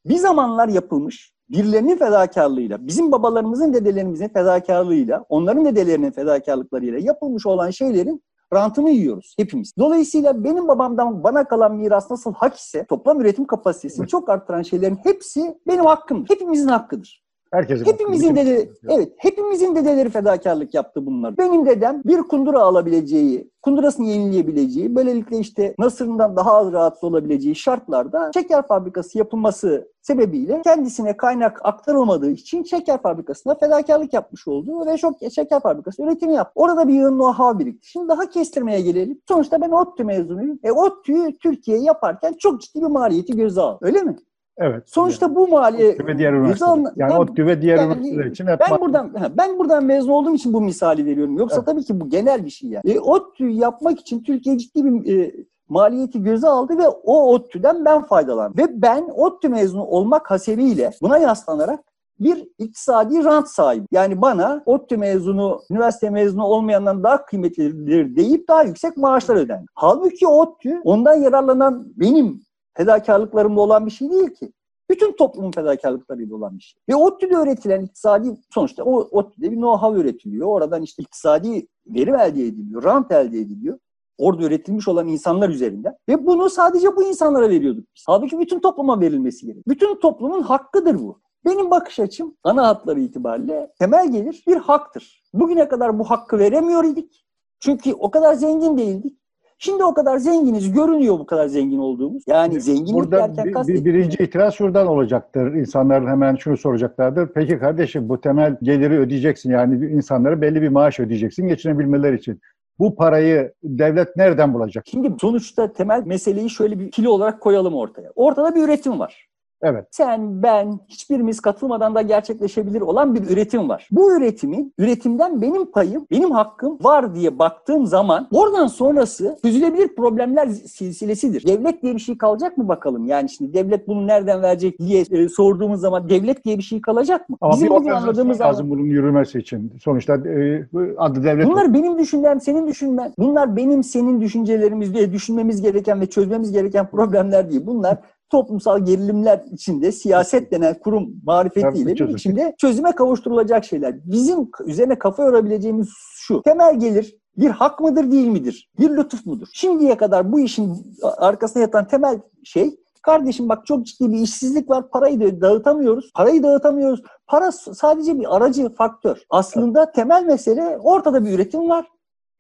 bir 0.05 0.17
zamanlar 0.17 0.67
yapılmış 0.67 1.33
birilerinin 1.49 1.97
fedakarlığıyla, 1.97 2.87
bizim 2.87 3.11
babalarımızın, 3.11 3.73
dedelerimizin 3.73 4.27
fedakarlığıyla, 4.27 5.25
onların 5.29 5.65
dedelerinin 5.65 6.11
fedakarlıklarıyla 6.11 6.99
yapılmış 6.99 7.45
olan 7.45 7.69
şeylerin 7.69 8.23
rantını 8.53 8.89
yiyoruz 8.89 9.35
hepimiz. 9.37 9.73
Dolayısıyla 9.79 10.43
benim 10.43 10.67
babamdan 10.67 11.23
bana 11.23 11.47
kalan 11.47 11.75
miras 11.75 12.11
nasıl 12.11 12.33
hak 12.33 12.55
ise 12.55 12.85
toplam 12.85 13.21
üretim 13.21 13.45
kapasitesini 13.45 14.07
çok 14.07 14.29
arttıran 14.29 14.61
şeylerin 14.61 14.99
hepsi 15.03 15.57
benim 15.67 15.85
hakkımdır. 15.85 16.29
Hepimizin 16.29 16.67
hakkıdır. 16.67 17.20
Herkesin 17.51 17.85
Hepimizin 17.85 18.35
bütün- 18.35 18.69
evet, 18.89 19.13
hepimizin 19.17 19.75
dedeleri 19.75 20.09
fedakarlık 20.09 20.73
yaptı 20.73 21.05
bunlar. 21.05 21.37
Benim 21.37 21.65
dedem 21.65 22.01
bir 22.05 22.17
kundura 22.17 22.61
alabileceği, 22.61 23.51
kundurasını 23.61 24.07
yenileyebileceği, 24.07 24.95
böylelikle 24.95 25.37
işte 25.37 25.75
Nasır'ından 25.79 26.35
daha 26.35 26.57
az 26.57 26.73
rahatsız 26.73 27.03
olabileceği 27.03 27.55
şartlarda 27.55 28.31
şeker 28.33 28.67
fabrikası 28.67 29.17
yapılması 29.17 29.91
sebebiyle 30.01 30.61
kendisine 30.63 31.17
kaynak 31.17 31.59
aktarılmadığı 31.63 32.31
için 32.31 32.63
şeker 32.63 33.01
fabrikasına 33.01 33.55
fedakarlık 33.55 34.13
yapmış 34.13 34.47
oldu 34.47 34.85
ve 34.85 34.97
çok 34.97 35.15
şeker 35.35 35.59
fabrikası 35.59 36.03
üretimi 36.03 36.33
yaptı. 36.33 36.51
Orada 36.55 36.87
bir 36.87 36.93
yığın 36.93 37.19
know-how 37.19 37.59
birikti. 37.59 37.87
Şimdi 37.89 38.07
daha 38.07 38.29
kestirmeye 38.29 38.81
gelelim. 38.81 39.21
Sonuçta 39.27 39.61
ben 39.61 39.69
ODTÜ 39.71 40.03
mezunuyum. 40.03 40.59
E 40.63 40.71
ODTÜ'yü 40.71 41.37
Türkiye 41.37 41.77
yaparken 41.77 42.33
çok 42.39 42.61
ciddi 42.61 42.81
bir 42.81 42.87
maliyeti 42.87 43.35
göze 43.35 43.61
aldı. 43.61 43.77
Öyle 43.81 44.01
mi? 44.01 44.15
Evet. 44.57 44.83
Sonuçta 44.89 45.35
bu 45.35 45.47
maliye 45.47 45.97
ve 46.07 46.17
diğer 46.17 46.33
üniversiteler. 46.33 46.91
Yani. 46.95 47.13
ODTÜ 47.13 47.45
ve 47.45 47.61
diğer 47.61 47.77
Yani 47.77 47.93
üniversiteler 47.93 48.25
için 48.25 48.47
hep 48.47 48.59
Ben 48.59 48.79
buradan 48.79 49.13
ben 49.37 49.59
buradan 49.59 49.85
mezun 49.85 50.11
olduğum 50.11 50.35
için 50.35 50.53
bu 50.53 50.61
misali 50.61 51.05
veriyorum. 51.05 51.37
Yoksa 51.37 51.55
Evet. 51.55 51.65
tabii 51.65 51.83
ki 51.83 52.01
bu 52.01 52.09
genel 52.09 52.45
bir 52.45 52.49
şey 52.49 52.69
yani. 52.69 52.91
E, 52.91 52.99
ODTÜ 52.99 53.47
yapmak 53.47 53.99
için 53.99 54.23
Türkiye 54.23 54.57
ciddi 54.57 54.85
bir 54.85 55.17
e, 55.17 55.31
maliyeti 55.69 56.23
göze 56.23 56.47
aldı 56.47 56.77
ve 56.77 56.87
o 56.87 57.33
ODTÜ'den 57.33 57.85
ben 57.85 58.01
faydalandım. 58.03 58.57
Ve 58.57 58.81
ben 58.81 59.09
ODTÜ 59.15 59.49
mezunu 59.49 59.85
olmak 59.85 60.31
hasebiyle 60.31 60.91
buna 61.01 61.17
yaslanarak 61.17 61.79
bir 62.19 62.47
iktisadi 62.57 63.23
rant 63.23 63.47
sahibi. 63.47 63.85
Yani 63.91 64.21
bana 64.21 64.63
ODTÜ 64.65 64.97
mezunu, 64.97 65.61
üniversite 65.71 66.09
mezunu 66.09 66.43
olmayandan 66.43 67.03
daha 67.03 67.25
kıymetlidir 67.25 68.15
deyip 68.15 68.47
daha 68.47 68.63
yüksek 68.63 68.97
maaşlar 68.97 69.35
ödendi. 69.35 69.65
Halbuki 69.75 70.27
ODTÜ 70.27 70.81
ondan 70.83 71.13
yararlanan 71.13 71.85
benim 71.95 72.41
fedakarlıklarımda 72.77 73.61
olan 73.61 73.85
bir 73.85 73.91
şey 73.91 74.11
değil 74.11 74.29
ki. 74.29 74.51
Bütün 74.89 75.15
toplumun 75.15 75.51
fedakarlıklarıyla 75.51 76.35
olan 76.35 76.57
bir 76.57 76.63
şey. 76.63 76.81
Ve 76.89 76.95
ODTÜ'de 76.95 77.35
öğretilen 77.35 77.81
iktisadi 77.81 78.37
sonuçta 78.49 78.83
o 78.83 78.95
ODTÜ'de 78.95 79.51
bir 79.51 79.57
know-how 79.57 79.99
üretiliyor. 79.99 80.47
Oradan 80.47 80.81
işte 80.81 81.03
iktisadi 81.03 81.67
verim 81.87 82.15
elde 82.15 82.45
ediliyor, 82.45 82.83
rant 82.83 83.11
elde 83.11 83.39
ediliyor. 83.39 83.79
Orada 84.17 84.43
üretilmiş 84.43 84.87
olan 84.87 85.07
insanlar 85.07 85.49
üzerinden. 85.49 85.95
Ve 86.09 86.25
bunu 86.25 86.49
sadece 86.49 86.95
bu 86.95 87.03
insanlara 87.03 87.49
veriyorduk 87.49 87.85
biz. 87.95 88.03
Halbuki 88.07 88.39
bütün 88.39 88.59
topluma 88.59 89.01
verilmesi 89.01 89.45
gerekiyor. 89.45 89.65
Bütün 89.67 89.99
toplumun 89.99 90.41
hakkıdır 90.41 90.99
bu. 90.99 91.21
Benim 91.45 91.71
bakış 91.71 91.99
açım 91.99 92.35
ana 92.43 92.67
hatları 92.67 92.99
itibariyle 92.99 93.71
temel 93.79 94.11
gelir 94.11 94.43
bir 94.47 94.57
haktır. 94.57 95.23
Bugüne 95.33 95.67
kadar 95.67 95.99
bu 95.99 96.09
hakkı 96.09 96.39
veremiyor 96.39 96.83
idik. 96.83 97.25
Çünkü 97.59 97.93
o 97.93 98.11
kadar 98.11 98.33
zengin 98.33 98.77
değildik. 98.77 99.20
Şimdi 99.63 99.83
o 99.83 99.93
kadar 99.93 100.17
zenginiz, 100.17 100.71
görünüyor 100.71 101.19
bu 101.19 101.25
kadar 101.25 101.47
zengin 101.47 101.77
olduğumuz. 101.77 102.23
Yani 102.27 102.61
zenginlik 102.61 102.93
Burada 102.93 103.37
derken 103.37 103.67
bir, 103.67 103.73
bir, 103.73 103.85
birinci 103.85 104.23
itiraz 104.23 104.53
şuradan 104.53 104.87
olacaktır. 104.87 105.53
İnsanlar 105.53 106.07
hemen 106.07 106.35
şunu 106.35 106.57
soracaklardır. 106.57 107.27
Peki 107.33 107.59
kardeşim 107.59 108.09
bu 108.09 108.21
temel 108.21 108.57
geliri 108.61 108.99
ödeyeceksin. 108.99 109.51
Yani 109.51 109.85
insanlara 109.85 110.41
belli 110.41 110.61
bir 110.61 110.69
maaş 110.69 110.99
ödeyeceksin 110.99 111.47
geçinebilmeleri 111.47 112.15
için. 112.15 112.41
Bu 112.79 112.95
parayı 112.95 113.53
devlet 113.63 114.15
nereden 114.15 114.53
bulacak? 114.53 114.83
Şimdi 114.87 115.13
sonuçta 115.21 115.73
temel 115.73 116.03
meseleyi 116.05 116.49
şöyle 116.49 116.79
bir 116.79 116.91
kilo 116.91 117.11
olarak 117.11 117.41
koyalım 117.41 117.73
ortaya. 117.73 118.11
Ortada 118.15 118.55
bir 118.55 118.63
üretim 118.63 118.99
var. 118.99 119.27
Evet. 119.63 119.87
Sen, 119.91 120.43
ben, 120.43 120.79
hiçbirimiz 120.87 121.39
katılmadan 121.39 121.95
da 121.95 122.01
gerçekleşebilir 122.01 122.81
olan 122.81 123.15
bir 123.15 123.29
üretim 123.29 123.69
var. 123.69 123.87
Bu 123.91 124.17
üretimin, 124.17 124.73
üretimden 124.77 125.41
benim 125.41 125.71
payım, 125.71 126.05
benim 126.11 126.31
hakkım 126.31 126.77
var 126.81 127.15
diye 127.15 127.39
baktığım 127.39 127.85
zaman 127.85 128.27
oradan 128.31 128.67
sonrası 128.67 129.37
çözülebilir 129.43 129.95
problemler 129.95 130.47
silsilesidir. 130.47 131.47
Devlet 131.47 131.83
diye 131.83 131.95
bir 131.95 131.99
şey 131.99 132.17
kalacak 132.17 132.57
mı 132.57 132.67
bakalım? 132.67 133.05
Yani 133.05 133.29
şimdi 133.29 133.53
devlet 133.53 133.87
bunu 133.87 134.07
nereden 134.07 134.41
verecek 134.41 134.79
diye 134.79 135.03
e, 135.11 135.29
sorduğumuz 135.29 135.81
zaman 135.81 136.09
devlet 136.09 136.45
diye 136.45 136.57
bir 136.57 136.63
şey 136.63 136.81
kalacak 136.81 137.29
mı? 137.29 137.37
Ama 137.41 137.53
Bizim 137.53 137.69
bugün 137.69 137.89
anladığımız 137.89 138.41
lazım 138.41 138.69
bunun 138.69 138.83
yürümesi 138.83 139.39
için. 139.39 139.73
Sonuçta 139.83 140.13
e, 140.13 140.65
adı 140.97 141.23
devlet. 141.23 141.47
Bunlar 141.47 141.73
benim 141.73 141.99
düşüncem, 141.99 142.41
senin 142.41 142.67
düşünmen. 142.67 143.13
Bunlar 143.19 143.55
benim, 143.55 143.83
senin 143.83 144.21
düşüncelerimiz 144.21 144.93
diye 144.93 145.13
düşünmemiz 145.13 145.61
gereken 145.61 146.01
ve 146.01 146.05
çözmemiz 146.05 146.51
gereken 146.51 146.89
problemler 146.89 147.51
değil. 147.51 147.61
Bunlar 147.65 147.97
toplumsal 148.31 148.85
gerilimler 148.85 149.43
içinde 149.51 149.91
siyaset 149.91 150.51
denen 150.51 150.79
kurum 150.79 151.09
marifetiyle 151.23 151.95
bir 151.95 152.09
içinde 152.09 152.55
çözüme 152.57 152.91
kavuşturulacak 152.91 153.65
şeyler. 153.65 153.95
Bizim 154.05 154.49
üzerine 154.65 154.99
kafa 154.99 155.23
yorabileceğimiz 155.23 155.89
şu. 156.15 156.41
Temel 156.41 156.79
gelir 156.79 157.15
bir 157.37 157.49
hak 157.49 157.79
mıdır 157.79 158.11
değil 158.11 158.27
midir? 158.27 158.69
Bir 158.79 158.89
lütuf 158.89 159.25
mudur? 159.25 159.47
Şimdiye 159.53 159.97
kadar 159.97 160.31
bu 160.31 160.39
işin 160.39 160.95
arkasına 161.17 161.61
yatan 161.61 161.87
temel 161.87 162.19
şey 162.43 162.81
Kardeşim 163.01 163.49
bak 163.49 163.65
çok 163.65 163.85
ciddi 163.85 164.11
bir 164.11 164.17
işsizlik 164.17 164.69
var. 164.69 164.89
Parayı 164.89 165.19
da 165.19 165.41
dağıtamıyoruz. 165.41 166.11
Parayı 166.13 166.43
dağıtamıyoruz. 166.43 167.01
Para 167.27 167.51
sadece 167.51 168.19
bir 168.19 168.35
aracı 168.35 168.73
faktör. 168.73 169.23
Aslında 169.29 169.91
temel 169.91 170.25
mesele 170.25 170.77
ortada 170.77 171.25
bir 171.25 171.31
üretim 171.31 171.69
var 171.69 171.87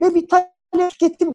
ve 0.01 0.15
bir 0.15 0.27
talep 0.27 0.91
tüketim 0.91 1.33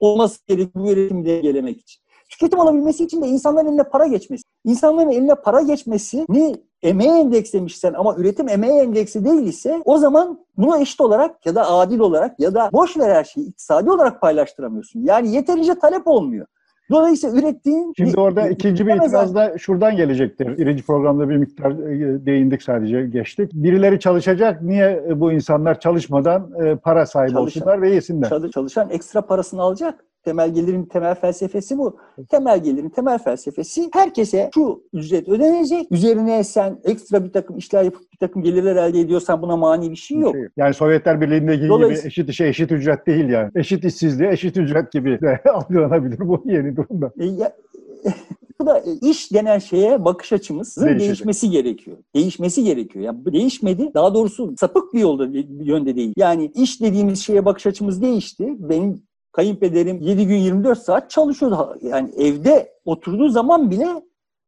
olması 0.00 0.38
gerekiyor 0.46 0.84
bu 0.84 0.90
üretimi 0.90 1.26
dengelemek 1.26 1.80
için. 1.80 2.01
Tüketim 2.32 2.58
olabilmesi 2.58 3.04
için 3.04 3.22
de 3.22 3.26
insanların 3.26 3.68
eline 3.68 3.82
para 3.82 4.06
geçmesi. 4.06 4.42
İnsanların 4.64 5.10
eline 5.10 5.34
para 5.34 5.60
geçmesini 5.60 6.56
emeğe 6.82 7.20
endekslemişsen 7.20 7.92
ama 7.92 8.14
üretim 8.16 8.48
emeğe 8.48 8.82
endeksi 8.82 9.24
değil 9.24 9.46
ise 9.46 9.82
o 9.84 9.98
zaman 9.98 10.38
bunu 10.56 10.78
eşit 10.78 11.00
olarak 11.00 11.46
ya 11.46 11.54
da 11.54 11.70
adil 11.70 11.98
olarak 11.98 12.40
ya 12.40 12.54
da 12.54 12.70
boş 12.72 12.96
ver 12.96 13.14
her 13.14 13.24
şeyi 13.24 13.48
iktisadi 13.48 13.90
olarak 13.90 14.20
paylaştıramıyorsun. 14.20 15.00
Yani 15.00 15.34
yeterince 15.34 15.74
talep 15.74 16.08
olmuyor. 16.08 16.46
Dolayısıyla 16.90 17.38
ürettiğin... 17.38 17.92
Şimdi 17.96 18.20
orada 18.20 18.48
ikinci 18.48 18.86
bir 18.86 18.94
itiraz 18.94 19.34
da 19.34 19.58
şuradan 19.58 19.96
gelecektir. 19.96 20.58
Birinci 20.58 20.82
programda 20.86 21.28
bir 21.28 21.36
miktar 21.36 21.70
e, 21.70 22.26
değindik 22.26 22.62
sadece 22.62 23.06
geçtik. 23.06 23.50
Birileri 23.52 24.00
çalışacak. 24.00 24.62
Niye 24.62 25.04
e, 25.08 25.20
bu 25.20 25.32
insanlar 25.32 25.80
çalışmadan 25.80 26.50
e, 26.64 26.76
para 26.76 27.06
sahibi 27.06 27.32
Çalışan. 27.32 27.60
olsunlar 27.62 27.82
ve 27.82 27.90
yesinler? 27.90 28.28
Çalı- 28.28 28.50
çalışan 28.50 28.90
ekstra 28.90 29.22
parasını 29.22 29.62
alacak. 29.62 30.04
Temel 30.24 30.54
gelirin 30.54 30.84
temel 30.84 31.14
felsefesi 31.14 31.78
bu. 31.78 31.96
Temel 32.28 32.62
gelirin 32.62 32.88
temel 32.88 33.18
felsefesi 33.18 33.88
herkese 33.92 34.50
şu 34.54 34.82
ücret 34.92 35.28
ödenecek. 35.28 35.86
Üzerine 35.92 36.44
sen 36.44 36.78
ekstra 36.84 37.24
bir 37.24 37.32
takım 37.32 37.58
işler 37.58 37.82
yapıp 37.82 38.12
bir 38.12 38.16
takım 38.16 38.42
gelirler 38.42 38.76
elde 38.76 39.00
ediyorsan 39.00 39.42
buna 39.42 39.56
mani 39.56 39.90
bir 39.90 39.96
şey 39.96 40.18
yok. 40.18 40.34
Yani 40.56 40.74
Sovyetler 40.74 41.20
Birliği'ndeki 41.20 41.60
gibi 41.62 42.06
eşit 42.06 42.28
işe 42.28 42.46
eşit 42.46 42.72
ücret 42.72 43.06
değil 43.06 43.28
yani. 43.28 43.50
Eşit 43.54 43.84
işsizliğe 43.84 44.32
eşit 44.32 44.56
ücret 44.56 44.92
gibi 44.92 45.20
de 45.20 45.40
algılanabilir 45.52 46.18
bu 46.18 46.42
yeni 46.44 46.76
durumda. 46.76 47.12
E, 47.20 47.24
ya- 47.26 47.56
bu 48.60 48.66
da 48.66 48.78
e, 48.78 48.92
iş 49.10 49.32
denen 49.32 49.58
şeye 49.58 50.04
bakış 50.04 50.32
açımızın 50.32 50.86
Değişecek. 50.86 51.08
değişmesi 51.08 51.50
gerekiyor. 51.50 51.96
Değişmesi 52.14 52.64
gerekiyor. 52.64 53.04
Yani 53.04 53.24
değişmedi. 53.32 53.90
Daha 53.94 54.14
doğrusu 54.14 54.54
sapık 54.60 54.94
bir 54.94 55.00
yolda 55.00 55.32
bir 55.32 55.46
yönde 55.60 55.96
değil. 55.96 56.12
Yani 56.16 56.50
iş 56.54 56.80
dediğimiz 56.80 57.18
şeye 57.22 57.44
bakış 57.44 57.66
açımız 57.66 58.02
değişti. 58.02 58.48
Benim 58.58 59.02
kayınpederim 59.32 60.00
7 60.02 60.26
gün 60.26 60.36
24 60.36 60.78
saat 60.78 61.10
çalışıyordu. 61.10 61.78
Yani 61.82 62.10
evde 62.16 62.72
oturduğu 62.84 63.28
zaman 63.28 63.70
bile 63.70 63.88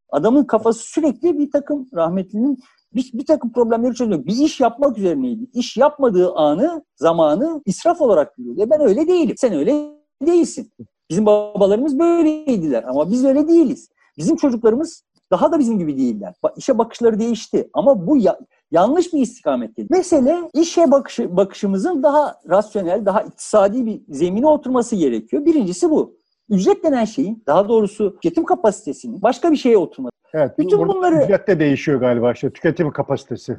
adamın 0.08 0.44
kafası 0.44 0.82
sürekli 0.82 1.38
bir 1.38 1.50
takım 1.50 1.88
rahmetlinin 1.94 2.58
bir, 2.94 3.10
bir 3.14 3.26
takım 3.26 3.52
problemleri 3.52 3.94
çözüyor. 3.94 4.26
Bir 4.26 4.36
iş 4.36 4.60
yapmak 4.60 4.98
üzerineydi. 4.98 5.46
İş 5.54 5.76
yapmadığı 5.76 6.32
anı, 6.32 6.84
zamanı 6.96 7.62
israf 7.66 8.00
olarak 8.00 8.36
görüyordu. 8.36 8.62
E 8.62 8.70
ben 8.70 8.80
öyle 8.80 9.08
değilim. 9.08 9.34
Sen 9.38 9.52
öyle 9.52 9.90
değilsin. 10.26 10.72
Bizim 11.10 11.26
babalarımız 11.26 11.98
böyleydiler 11.98 12.82
ama 12.82 13.10
biz 13.10 13.24
öyle 13.24 13.48
değiliz. 13.48 13.88
Bizim 14.18 14.36
çocuklarımız 14.36 15.04
daha 15.30 15.52
da 15.52 15.58
bizim 15.58 15.78
gibi 15.78 15.96
değiller. 15.96 16.34
Ba- 16.44 16.52
İşe 16.56 16.78
bakışları 16.78 17.18
değişti 17.18 17.68
ama 17.72 18.06
bu 18.06 18.16
ya- 18.16 18.38
yanlış 18.70 19.12
bir 19.12 19.20
istikamettedir. 19.20 19.90
Mesele 19.90 20.38
işe 20.54 20.90
bakışı, 20.90 21.36
bakışımızın 21.36 22.02
daha 22.02 22.40
rasyonel, 22.48 23.06
daha 23.06 23.22
iktisadi 23.22 23.86
bir 23.86 24.00
zemine 24.08 24.46
oturması 24.46 24.96
gerekiyor. 24.96 25.44
Birincisi 25.44 25.90
bu. 25.90 26.16
Ücret 26.50 26.84
denen 26.84 27.04
şeyin, 27.04 27.42
daha 27.46 27.68
doğrusu 27.68 28.14
tüketim 28.14 28.44
kapasitesinin 28.44 29.22
başka 29.22 29.50
bir 29.52 29.56
şeye 29.56 29.76
oturması. 29.78 30.12
Evet. 30.34 30.58
Bütün 30.58 30.78
bunları- 30.88 31.24
Ücret 31.24 31.48
de 31.48 31.60
değişiyor 31.60 32.00
galiba 32.00 32.32
işte 32.32 32.50
tüketim 32.50 32.90
kapasitesi. 32.90 33.58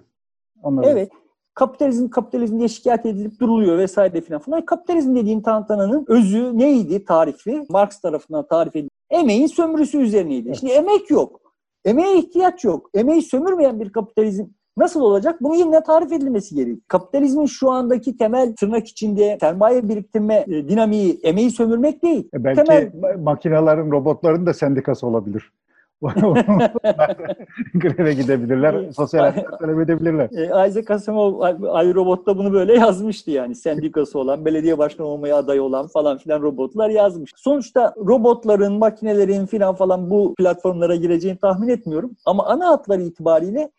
Anladım. 0.63 0.89
Evet. 0.93 1.11
Kapitalizm 1.53 2.09
kapitalizm 2.09 2.57
diye 2.59 2.67
şikayet 2.67 3.05
edilip 3.05 3.39
duruluyor 3.39 3.77
vesaire 3.77 4.21
filan 4.21 4.41
falan. 4.41 4.65
Kapitalizm 4.65 5.15
dediğin 5.15 5.41
tantananın 5.41 6.05
özü 6.07 6.57
neydi 6.57 7.05
tarifi? 7.05 7.63
Marx 7.69 7.99
tarafından 8.01 8.47
tarif 8.47 8.75
edildi. 8.75 8.89
Emeğin 9.09 9.47
sömürüsü 9.47 9.97
üzerineydi. 9.97 10.47
Evet. 10.47 10.57
Şimdi 10.59 10.73
emek 10.73 11.09
yok. 11.11 11.41
Emeğe 11.85 12.17
ihtiyaç 12.17 12.63
yok. 12.63 12.89
Emeği 12.93 13.21
sömürmeyen 13.21 13.79
bir 13.79 13.91
kapitalizm 13.91 14.45
nasıl 14.77 15.01
olacak? 15.01 15.41
Bunun 15.41 15.55
yeniden 15.55 15.83
tarif 15.83 16.11
edilmesi 16.11 16.55
gerekiyor. 16.55 16.77
Kapitalizmin 16.87 17.45
şu 17.45 17.71
andaki 17.71 18.17
temel 18.17 18.55
tırnak 18.55 18.87
içinde 18.87 19.37
sermaye 19.41 19.89
biriktirme 19.89 20.45
e, 20.47 20.69
dinamiği 20.69 21.19
emeği 21.23 21.51
sömürmek 21.51 22.03
değil. 22.03 22.29
E 22.33 22.43
Belki 22.43 22.61
Temel- 22.61 22.91
ma- 23.01 23.23
makinelerin, 23.23 23.91
robotların 23.91 24.45
da 24.45 24.53
sendikası 24.53 25.07
olabilir. 25.07 25.51
Greve 27.73 28.13
gidebilirler, 28.13 28.91
sosyal 28.91 29.23
haklar 29.25 29.59
talep 29.59 29.79
edebilirler. 29.79 30.29
E, 30.31 30.67
Isaac 30.67 30.91
Asimov 30.91 31.41
Ay 31.71 31.93
Robot'ta 31.93 32.37
bunu 32.37 32.53
böyle 32.53 32.73
yazmıştı 32.73 33.31
yani. 33.31 33.55
Sendikası 33.55 34.19
olan, 34.19 34.45
belediye 34.45 34.77
başkanı 34.77 35.07
olmaya 35.07 35.37
aday 35.37 35.59
olan 35.59 35.87
falan 35.87 36.17
filan 36.17 36.41
robotlar 36.41 36.89
yazmış. 36.89 37.31
Sonuçta 37.35 37.93
robotların, 37.97 38.73
makinelerin 38.73 39.45
filan 39.45 39.75
falan 39.75 40.09
bu 40.09 40.35
platformlara 40.35 40.95
gireceğini 40.95 41.37
tahmin 41.37 41.67
etmiyorum. 41.67 42.11
Ama 42.25 42.45
ana 42.45 42.67
hatları 42.67 43.01
itibariyle 43.01 43.71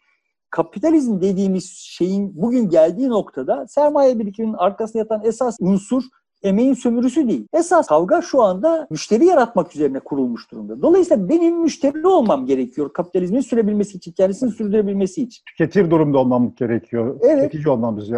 kapitalizm 0.50 1.20
dediğimiz 1.20 1.73
şeyin 1.76 2.42
bugün 2.42 2.68
geldiği 2.68 3.08
noktada 3.08 3.66
sermaye 3.66 4.18
birikiminin 4.18 4.54
arkasında 4.54 4.99
yatan 4.99 5.20
esas 5.25 5.56
unsur 5.61 6.02
emeğin 6.46 6.74
sömürüsü 6.74 7.28
değil. 7.28 7.48
Esas 7.52 7.86
kavga 7.86 8.22
şu 8.22 8.42
anda 8.42 8.86
müşteri 8.90 9.26
yaratmak 9.26 9.76
üzerine 9.76 9.98
kurulmuş 9.98 10.50
durumda. 10.50 10.82
Dolayısıyla 10.82 11.28
benim 11.28 11.60
müşteri 11.62 12.06
olmam 12.06 12.46
gerekiyor 12.46 12.92
kapitalizmin 12.92 13.40
sürebilmesi 13.40 13.96
için, 13.96 14.12
kendisini 14.12 14.50
sürdürebilmesi 14.50 15.22
için. 15.22 15.42
Tüketir 15.46 15.90
durumda 15.90 16.18
olmamız 16.18 16.54
gerekiyor. 16.54 17.16
Evet. 17.22 17.42
Tüketici 17.42 17.68
olmamız 17.68 18.10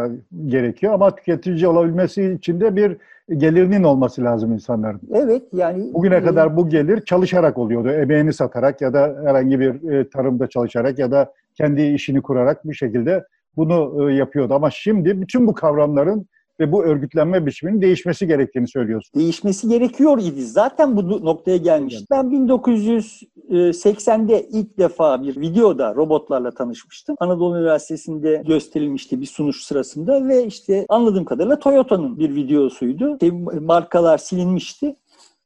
gerekiyor 0.46 0.92
ama 0.94 1.16
tüketici 1.16 1.68
olabilmesi 1.68 2.32
için 2.32 2.60
de 2.60 2.76
bir 2.76 2.96
gelirinin 3.36 3.82
olması 3.82 4.24
lazım 4.24 4.52
insanların. 4.52 5.00
Evet 5.14 5.42
yani 5.52 5.94
Bugüne 5.94 6.16
e, 6.16 6.22
kadar 6.22 6.56
bu 6.56 6.68
gelir 6.68 7.00
çalışarak 7.00 7.58
oluyordu. 7.58 7.90
Emeğini 7.90 8.32
satarak 8.32 8.80
ya 8.80 8.94
da 8.94 9.16
herhangi 9.24 9.60
bir 9.60 9.90
e, 9.90 10.08
tarımda 10.08 10.48
çalışarak 10.48 10.98
ya 10.98 11.10
da 11.10 11.32
kendi 11.54 11.82
işini 11.82 12.22
kurarak 12.22 12.68
bir 12.68 12.74
şekilde 12.74 13.24
bunu 13.56 14.10
e, 14.10 14.14
yapıyordu. 14.14 14.54
Ama 14.54 14.70
şimdi 14.70 15.20
bütün 15.20 15.46
bu 15.46 15.54
kavramların 15.54 16.26
ve 16.60 16.72
bu 16.72 16.84
örgütlenme 16.84 17.46
biçiminin 17.46 17.82
değişmesi 17.82 18.26
gerektiğini 18.26 18.68
söylüyorsun. 18.68 19.20
değişmesi 19.20 19.68
gerekiyor 19.68 20.18
idi. 20.18 20.44
Zaten 20.44 20.96
bu 20.96 21.24
noktaya 21.24 21.56
gelmiş. 21.56 21.98
Ben 22.10 22.24
1980'de 22.24 24.42
ilk 24.42 24.78
defa 24.78 25.22
bir 25.22 25.40
videoda 25.40 25.94
robotlarla 25.94 26.50
tanışmıştım. 26.50 27.16
Anadolu 27.20 27.58
Üniversitesi'nde 27.58 28.42
gösterilmişti 28.46 29.20
bir 29.20 29.26
sunuş 29.26 29.64
sırasında 29.64 30.28
ve 30.28 30.44
işte 30.44 30.86
anladığım 30.88 31.24
kadarıyla 31.24 31.58
Toyota'nın 31.58 32.18
bir 32.18 32.34
videosuydu. 32.34 33.16
Şey, 33.20 33.30
markalar 33.60 34.18
silinmişti. 34.18 34.96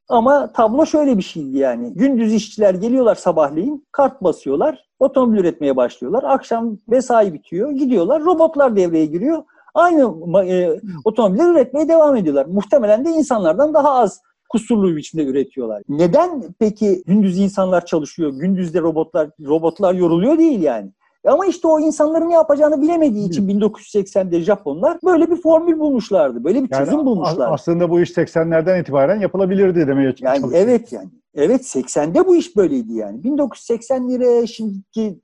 Ama 0.08 0.52
tablo 0.52 0.86
şöyle 0.86 1.18
bir 1.18 1.22
şeydi 1.22 1.58
yani. 1.58 1.94
Gündüz 1.94 2.34
işçiler 2.34 2.74
geliyorlar 2.74 3.14
sabahleyin, 3.14 3.86
kart 3.92 4.22
basıyorlar, 4.22 4.84
otomobil 4.98 5.38
üretmeye 5.38 5.76
başlıyorlar. 5.76 6.24
Akşam 6.26 6.78
mesai 6.86 7.34
bitiyor, 7.34 7.70
gidiyorlar. 7.70 8.22
Robotlar 8.22 8.76
devreye 8.76 9.06
giriyor. 9.06 9.42
Aynı 9.74 10.02
e, 10.44 10.80
otomobilleri 11.04 11.50
üretmeye 11.50 11.88
devam 11.88 12.16
ediyorlar. 12.16 12.46
Muhtemelen 12.46 13.04
de 13.04 13.10
insanlardan 13.10 13.74
daha 13.74 13.90
az 13.92 14.20
kusurlu 14.48 14.90
bir 14.90 14.96
biçimde 14.96 15.24
üretiyorlar. 15.24 15.82
Neden 15.88 16.42
peki 16.58 17.02
gündüz 17.06 17.38
insanlar 17.38 17.86
çalışıyor, 17.86 18.32
gündüzde 18.32 18.80
robotlar 18.80 19.28
robotlar 19.46 19.94
yoruluyor 19.94 20.38
değil 20.38 20.62
yani. 20.62 20.90
Ama 21.26 21.46
işte 21.46 21.68
o 21.68 21.80
insanların 21.80 22.28
ne 22.28 22.34
yapacağını 22.34 22.82
bilemediği 22.82 23.28
için 23.28 23.48
1980'de 23.48 24.40
Japonlar 24.40 24.98
böyle 25.04 25.30
bir 25.30 25.36
formül 25.36 25.78
bulmuşlardı. 25.78 26.44
Böyle 26.44 26.64
bir 26.64 26.68
Yani 26.72 26.84
çözüm 26.84 27.06
bulmuşlardı. 27.06 27.44
Aslında 27.44 27.90
bu 27.90 28.00
iş 28.00 28.10
80'lerden 28.10 28.80
itibaren 28.80 29.20
yapılabilirdi 29.20 29.86
demeye 29.86 30.14
Yani 30.20 30.46
evet 30.54 30.92
yani. 30.92 31.08
Evet 31.34 31.62
80'de 31.62 32.26
bu 32.26 32.36
iş 32.36 32.56
böyleydi 32.56 32.92
yani. 32.92 33.24
1980 33.24 34.10
lira 34.10 34.46
şimdiki 34.46 35.20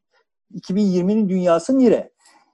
2020'nin 0.54 1.28
dünyası 1.28 1.80
lira. 1.80 2.08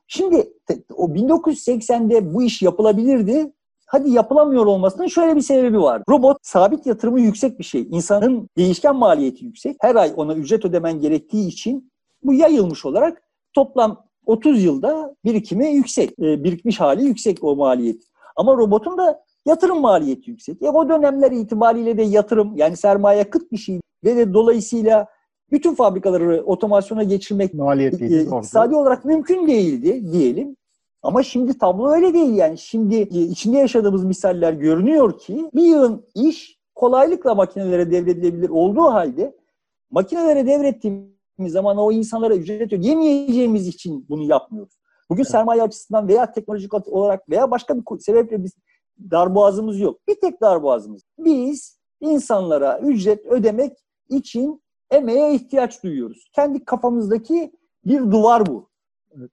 Şimdi 0.08 0.52
o 0.96 1.08
1980'de 1.08 2.34
bu 2.34 2.42
iş 2.42 2.62
yapılabilirdi. 2.62 3.52
Hadi 3.86 4.10
yapılamıyor 4.10 4.66
olmasının 4.66 5.06
şöyle 5.06 5.36
bir 5.36 5.40
sebebi 5.40 5.80
var. 5.80 6.02
Robot 6.08 6.36
sabit 6.42 6.86
yatırımı 6.86 7.20
yüksek 7.20 7.58
bir 7.58 7.64
şey. 7.64 7.88
İnsanın 7.90 8.48
değişken 8.56 8.96
maliyeti 8.96 9.44
yüksek. 9.44 9.76
Her 9.80 9.94
ay 9.94 10.12
ona 10.16 10.34
ücret 10.34 10.64
ödemen 10.64 11.00
gerektiği 11.00 11.48
için 11.48 11.90
bu 12.22 12.32
yayılmış 12.34 12.84
olarak 12.84 13.22
toplam 13.54 14.04
30 14.26 14.64
yılda 14.64 15.16
birikimi 15.24 15.68
yüksek. 15.68 16.10
E, 16.18 16.44
birikmiş 16.44 16.80
hali 16.80 17.04
yüksek 17.04 17.44
o 17.44 17.56
maliyet. 17.56 18.02
Ama 18.36 18.56
robotun 18.56 18.98
da 18.98 19.24
yatırım 19.46 19.80
maliyeti 19.80 20.30
yüksek. 20.30 20.62
E 20.62 20.70
o 20.70 20.88
dönemler 20.88 21.32
itibariyle 21.32 21.98
de 21.98 22.02
yatırım 22.02 22.56
yani 22.56 22.76
sermaye 22.76 23.30
kıt 23.30 23.52
bir 23.52 23.56
şey 23.56 23.80
ve 24.04 24.16
de 24.16 24.34
dolayısıyla 24.34 25.06
bütün 25.54 25.74
fabrikaları 25.74 26.42
otomasyona 26.46 27.02
geçirmek 27.02 27.54
Maliyetliydi. 27.54 28.14
e, 28.14 28.22
iktisadi 28.22 28.76
olarak 28.76 29.04
mümkün 29.04 29.46
değildi 29.46 30.12
diyelim. 30.12 30.56
Ama 31.02 31.22
şimdi 31.22 31.58
tablo 31.58 31.90
öyle 31.90 32.14
değil 32.14 32.34
yani. 32.34 32.58
Şimdi 32.58 32.96
içinde 32.96 33.58
yaşadığımız 33.58 34.04
misaller 34.04 34.52
görünüyor 34.52 35.18
ki 35.18 35.50
bir 35.54 35.62
yığın 35.62 36.06
iş 36.14 36.58
kolaylıkla 36.74 37.34
makinelere 37.34 37.90
devredilebilir 37.90 38.48
olduğu 38.48 38.82
halde 38.82 39.36
makinelere 39.90 40.46
devrettiğimiz 40.46 41.12
zaman 41.52 41.78
o 41.78 41.92
insanlara 41.92 42.36
ücret 42.36 42.72
ödeyemeyeceğimiz 42.72 43.68
için 43.68 44.06
bunu 44.08 44.22
yapmıyoruz. 44.22 44.78
Bugün 45.10 45.22
Evet. 45.22 45.30
sermaye 45.30 45.62
açısından 45.62 46.08
veya 46.08 46.32
teknolojik 46.32 46.88
olarak 46.88 47.28
veya 47.30 47.50
başka 47.50 47.76
bir 47.76 47.82
sebeple 47.98 48.44
biz 48.44 48.52
darboğazımız 49.10 49.80
yok. 49.80 50.00
Bir 50.08 50.14
tek 50.20 50.40
darboğazımız. 50.40 51.02
Biz 51.18 51.78
insanlara 52.00 52.78
ücret 52.78 53.26
ödemek 53.26 53.72
için 54.08 54.63
emeğe 54.94 55.34
ihtiyaç 55.34 55.82
duyuyoruz. 55.82 56.30
Kendi 56.32 56.64
kafamızdaki 56.64 57.52
bir 57.86 58.00
duvar 58.00 58.46
bu. 58.46 58.68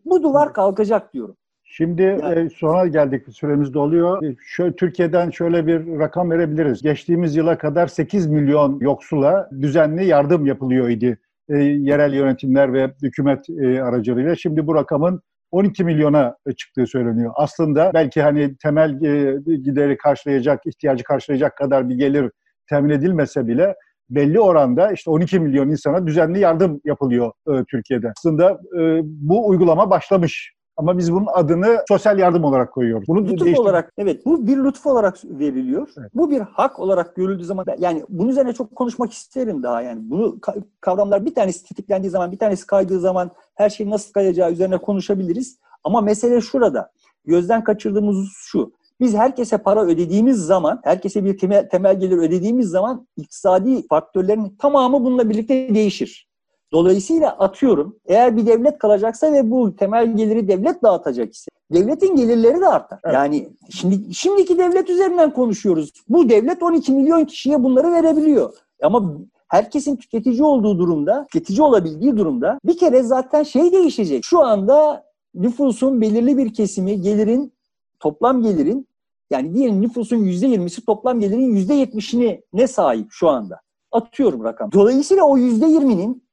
Bu 0.05 0.23
duvar 0.23 0.53
kalkacak 0.53 1.13
diyorum. 1.13 1.35
Şimdi 1.63 2.01
Yani- 2.01 2.39
e, 2.39 2.49
sona 2.49 2.87
geldik 2.87 3.25
süremiz 3.31 3.73
doluyor. 3.73 4.23
E, 4.23 4.35
Şöyle, 4.45 4.75
Türkiye'den 4.75 5.29
şöyle 5.29 5.67
bir 5.67 5.99
rakam 5.99 6.31
verebiliriz. 6.31 6.81
Geçtiğimiz 6.81 7.35
yıla 7.35 7.57
kadar 7.57 7.87
8 7.87 8.27
milyon 8.27 8.79
yoksula 8.79 9.49
düzenli 9.61 10.05
yardım 10.05 10.45
yapılıyor 10.45 10.89
idi. 10.89 11.17
E, 11.49 11.57
yerel 11.57 12.13
yönetimler 12.13 12.73
ve 12.73 12.91
hükümet 13.03 13.49
e, 13.49 13.83
aracılığıyla. 13.83 14.35
Şimdi 14.35 14.67
bu 14.67 14.75
rakamın 14.75 15.21
12 15.51 15.83
milyona 15.83 16.35
çıktığı 16.57 16.87
söyleniyor. 16.87 17.31
Aslında 17.35 17.91
belki 17.93 18.21
hani 18.21 18.57
temel 18.57 19.01
e, 19.01 19.37
gideri 19.55 19.97
karşılayacak, 19.97 20.65
ihtiyacı 20.65 21.03
karşılayacak 21.03 21.57
kadar 21.57 21.89
bir 21.89 21.95
gelir 21.95 22.31
temin 22.69 22.89
edilmese 22.89 23.47
bile 23.47 23.75
belli 24.11 24.39
oranda 24.39 24.91
işte 24.91 25.11
12 25.11 25.39
milyon 25.39 25.69
insana 25.69 26.07
düzenli 26.07 26.39
yardım 26.39 26.81
yapılıyor 26.85 27.31
e, 27.47 27.63
Türkiye'de. 27.63 28.11
Aslında 28.17 28.51
e, 28.51 29.01
bu 29.03 29.47
uygulama 29.47 29.89
başlamış. 29.89 30.53
Ama 30.77 30.97
biz 30.97 31.13
bunun 31.13 31.27
adını 31.33 31.77
sosyal 31.87 32.19
yardım 32.19 32.43
olarak 32.43 32.73
koyuyoruz. 32.73 33.07
Bunu 33.07 33.25
Lütuf 33.25 33.47
değiştir- 33.47 33.61
olarak 33.61 33.91
evet 33.97 34.25
bu 34.25 34.47
bir 34.47 34.57
lütuf 34.57 34.87
olarak 34.87 35.17
veriliyor. 35.25 35.87
Evet. 35.99 36.11
Bu 36.15 36.31
bir 36.31 36.39
hak 36.39 36.79
olarak 36.79 37.15
görüldüğü 37.15 37.45
zaman 37.45 37.65
yani 37.79 38.03
bunun 38.09 38.29
üzerine 38.29 38.53
çok 38.53 38.75
konuşmak 38.75 39.11
isterim 39.13 39.63
daha 39.63 39.81
yani. 39.81 39.99
Bunu 40.03 40.25
ka- 40.41 40.63
kavramlar 40.81 41.25
bir 41.25 41.35
tanesi 41.35 41.63
tetiklendiği 41.65 42.11
zaman 42.11 42.31
bir 42.31 42.37
tanesi 42.37 42.67
kaydığı 42.67 42.99
zaman 42.99 43.31
her 43.55 43.69
şey 43.69 43.89
nasıl 43.89 44.13
kayacağı 44.13 44.51
üzerine 44.51 44.77
konuşabiliriz. 44.77 45.59
Ama 45.83 46.01
mesele 46.01 46.41
şurada. 46.41 46.91
Gözden 47.25 47.63
kaçırdığımız 47.63 48.27
şu. 48.35 48.71
Biz 49.01 49.13
herkese 49.15 49.57
para 49.57 49.85
ödediğimiz 49.85 50.37
zaman, 50.37 50.79
herkese 50.83 51.25
bir 51.25 51.37
temel, 51.37 51.69
temel 51.69 51.99
gelir 51.99 52.17
ödediğimiz 52.17 52.69
zaman 52.69 53.07
iktisadi 53.17 53.87
faktörlerin 53.87 54.55
tamamı 54.59 55.03
bununla 55.03 55.29
birlikte 55.29 55.75
değişir. 55.75 56.27
Dolayısıyla 56.73 57.29
atıyorum 57.29 57.95
eğer 58.05 58.37
bir 58.37 58.45
devlet 58.45 58.77
kalacaksa 58.77 59.33
ve 59.33 59.51
bu 59.51 59.75
temel 59.75 60.17
geliri 60.17 60.47
devlet 60.47 60.83
dağıtacak 60.83 61.33
ise 61.33 61.51
devletin 61.71 62.15
gelirleri 62.15 62.61
de 62.61 62.67
artar. 62.67 62.99
Evet. 63.03 63.15
Yani 63.15 63.49
şimdi 63.69 64.13
şimdiki 64.13 64.57
devlet 64.57 64.89
üzerinden 64.89 65.33
konuşuyoruz. 65.33 65.91
Bu 66.09 66.29
devlet 66.29 66.63
12 66.63 66.91
milyon 66.91 67.25
kişiye 67.25 67.63
bunları 67.63 67.91
verebiliyor. 67.91 68.53
Ama 68.81 69.13
herkesin 69.47 69.95
tüketici 69.95 70.43
olduğu 70.43 70.79
durumda, 70.79 71.27
tüketici 71.31 71.61
olabildiği 71.61 72.17
durumda 72.17 72.59
bir 72.65 72.77
kere 72.77 73.03
zaten 73.03 73.43
şey 73.43 73.71
değişecek. 73.71 74.25
Şu 74.25 74.39
anda 74.39 75.03
nüfusun 75.35 76.01
belirli 76.01 76.37
bir 76.37 76.53
kesimi 76.53 77.01
gelirin, 77.01 77.53
toplam 77.99 78.41
gelirin 78.41 78.87
yani 79.31 79.53
diyelim 79.53 79.81
nüfusun 79.81 80.17
%20'si 80.17 80.85
toplam 80.85 81.19
gelirin 81.19 81.55
%70'ini 81.55 82.41
ne 82.53 82.67
sahip 82.67 83.07
şu 83.11 83.29
anda? 83.29 83.61
Atıyorum 83.91 84.43
rakam. 84.43 84.71
Dolayısıyla 84.71 85.23
o 85.23 85.37
%20'nin 85.37 86.23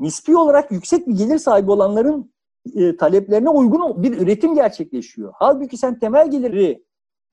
nispi 0.00 0.36
olarak 0.36 0.72
yüksek 0.72 1.08
bir 1.08 1.12
gelir 1.12 1.38
sahibi 1.38 1.70
olanların 1.70 2.32
e, 2.74 2.96
taleplerine 2.96 3.48
uygun 3.48 4.02
bir 4.02 4.18
üretim 4.18 4.54
gerçekleşiyor. 4.54 5.32
Halbuki 5.36 5.76
sen 5.76 5.98
temel 5.98 6.30
geliri 6.30 6.84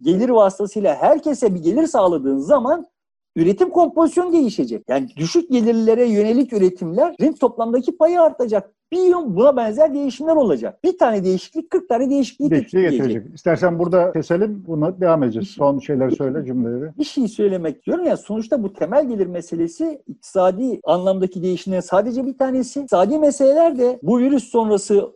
gelir 0.01 0.29
vasıtasıyla 0.29 0.95
herkese 0.95 1.55
bir 1.55 1.59
gelir 1.59 1.87
sağladığın 1.87 2.37
zaman 2.37 2.87
üretim 3.35 3.69
kompozisyonu 3.69 4.33
değişecek. 4.33 4.83
Yani 4.87 5.09
düşük 5.15 5.51
gelirlere 5.51 6.09
yönelik 6.09 6.53
üretimlerin 6.53 7.33
toplamdaki 7.33 7.97
payı 7.97 8.21
artacak. 8.21 8.75
Bir 8.91 9.03
yıl 9.03 9.35
buna 9.35 9.55
benzer 9.55 9.93
değişimler 9.93 10.35
olacak. 10.35 10.83
Bir 10.83 10.97
tane 10.97 11.23
değişiklik 11.23 11.69
40 11.69 11.89
tane 11.89 12.09
değişikliği 12.09 12.51
değişikliği 12.51 12.89
getirecek. 12.89 13.25
İstersen 13.33 13.79
burada 13.79 14.11
keselim, 14.11 14.63
buna 14.67 15.01
devam 15.01 15.23
edeceğiz. 15.23 15.47
Son 15.47 15.79
şeyleri 15.79 16.15
söyle 16.15 16.45
cümleleri. 16.45 16.91
bir 16.97 17.03
şey 17.03 17.27
söylemek 17.27 17.85
diyorum 17.85 18.05
ya 18.05 18.17
sonuçta 18.17 18.63
bu 18.63 18.73
temel 18.73 19.07
gelir 19.07 19.27
meselesi 19.27 20.01
iktisadi 20.07 20.79
anlamdaki 20.83 21.43
değişimlerin 21.43 21.81
sadece 21.81 22.25
bir 22.25 22.37
tanesi. 22.37 22.79
İktisadi 22.79 23.19
meseleler 23.19 23.77
de 23.77 23.99
bu 24.03 24.19
virüs 24.19 24.43
sonrası 24.43 25.15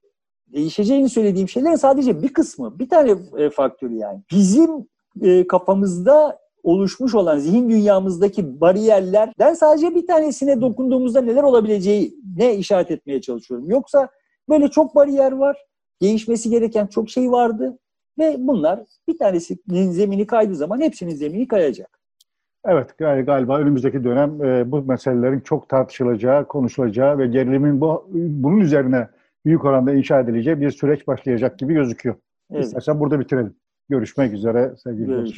değişeceğini 0.53 1.09
söylediğim 1.09 1.49
şeylerin 1.49 1.75
sadece 1.75 2.21
bir 2.21 2.33
kısmı. 2.33 2.79
Bir 2.79 2.89
tane 2.89 3.15
e, 3.37 3.49
faktörü 3.49 3.95
yani. 3.95 4.21
Bizim 4.31 4.69
e, 5.21 5.47
kafamızda 5.47 6.42
oluşmuş 6.63 7.15
olan 7.15 7.37
zihin 7.37 7.69
dünyamızdaki 7.69 8.61
bariyerlerden 8.61 9.53
sadece 9.53 9.95
bir 9.95 10.07
tanesine 10.07 10.61
dokunduğumuzda 10.61 11.21
neler 11.21 11.43
olabileceği 11.43 12.15
ne 12.37 12.55
işaret 12.55 12.91
etmeye 12.91 13.21
çalışıyorum. 13.21 13.69
Yoksa 13.69 14.09
böyle 14.49 14.67
çok 14.67 14.95
bariyer 14.95 15.31
var. 15.31 15.57
Değişmesi 16.01 16.49
gereken 16.49 16.87
çok 16.87 17.09
şey 17.09 17.31
vardı. 17.31 17.77
Ve 18.19 18.35
bunlar 18.39 18.79
bir 19.07 19.17
tanesinin 19.17 19.91
zemini 19.91 20.27
kaydığı 20.27 20.55
zaman 20.55 20.81
hepsinin 20.81 21.15
zemini 21.15 21.47
kayacak. 21.47 21.99
Evet 22.65 22.89
gal- 22.99 23.25
galiba 23.25 23.59
önümüzdeki 23.59 24.03
dönem 24.03 24.43
e, 24.43 24.71
bu 24.71 24.81
meselelerin 24.81 25.39
çok 25.39 25.69
tartışılacağı, 25.69 26.47
konuşulacağı 26.47 27.17
ve 27.17 27.27
gerilimin 27.27 27.81
bu, 27.81 28.07
bunun 28.13 28.59
üzerine 28.59 29.07
büyük 29.45 29.65
oranda 29.65 29.93
inşa 29.93 30.19
edileceği 30.19 30.61
bir 30.61 30.71
süreç 30.71 31.07
başlayacak 31.07 31.59
gibi 31.59 31.73
gözüküyor. 31.73 32.15
Evet. 32.51 32.65
İstersen 32.65 32.99
burada 32.99 33.19
bitirelim. 33.19 33.55
Görüşmek 33.89 34.33
üzere 34.33 34.73
sevgili 34.83 35.05
Görüşmek 35.05 35.25
dostlar. 35.25 35.31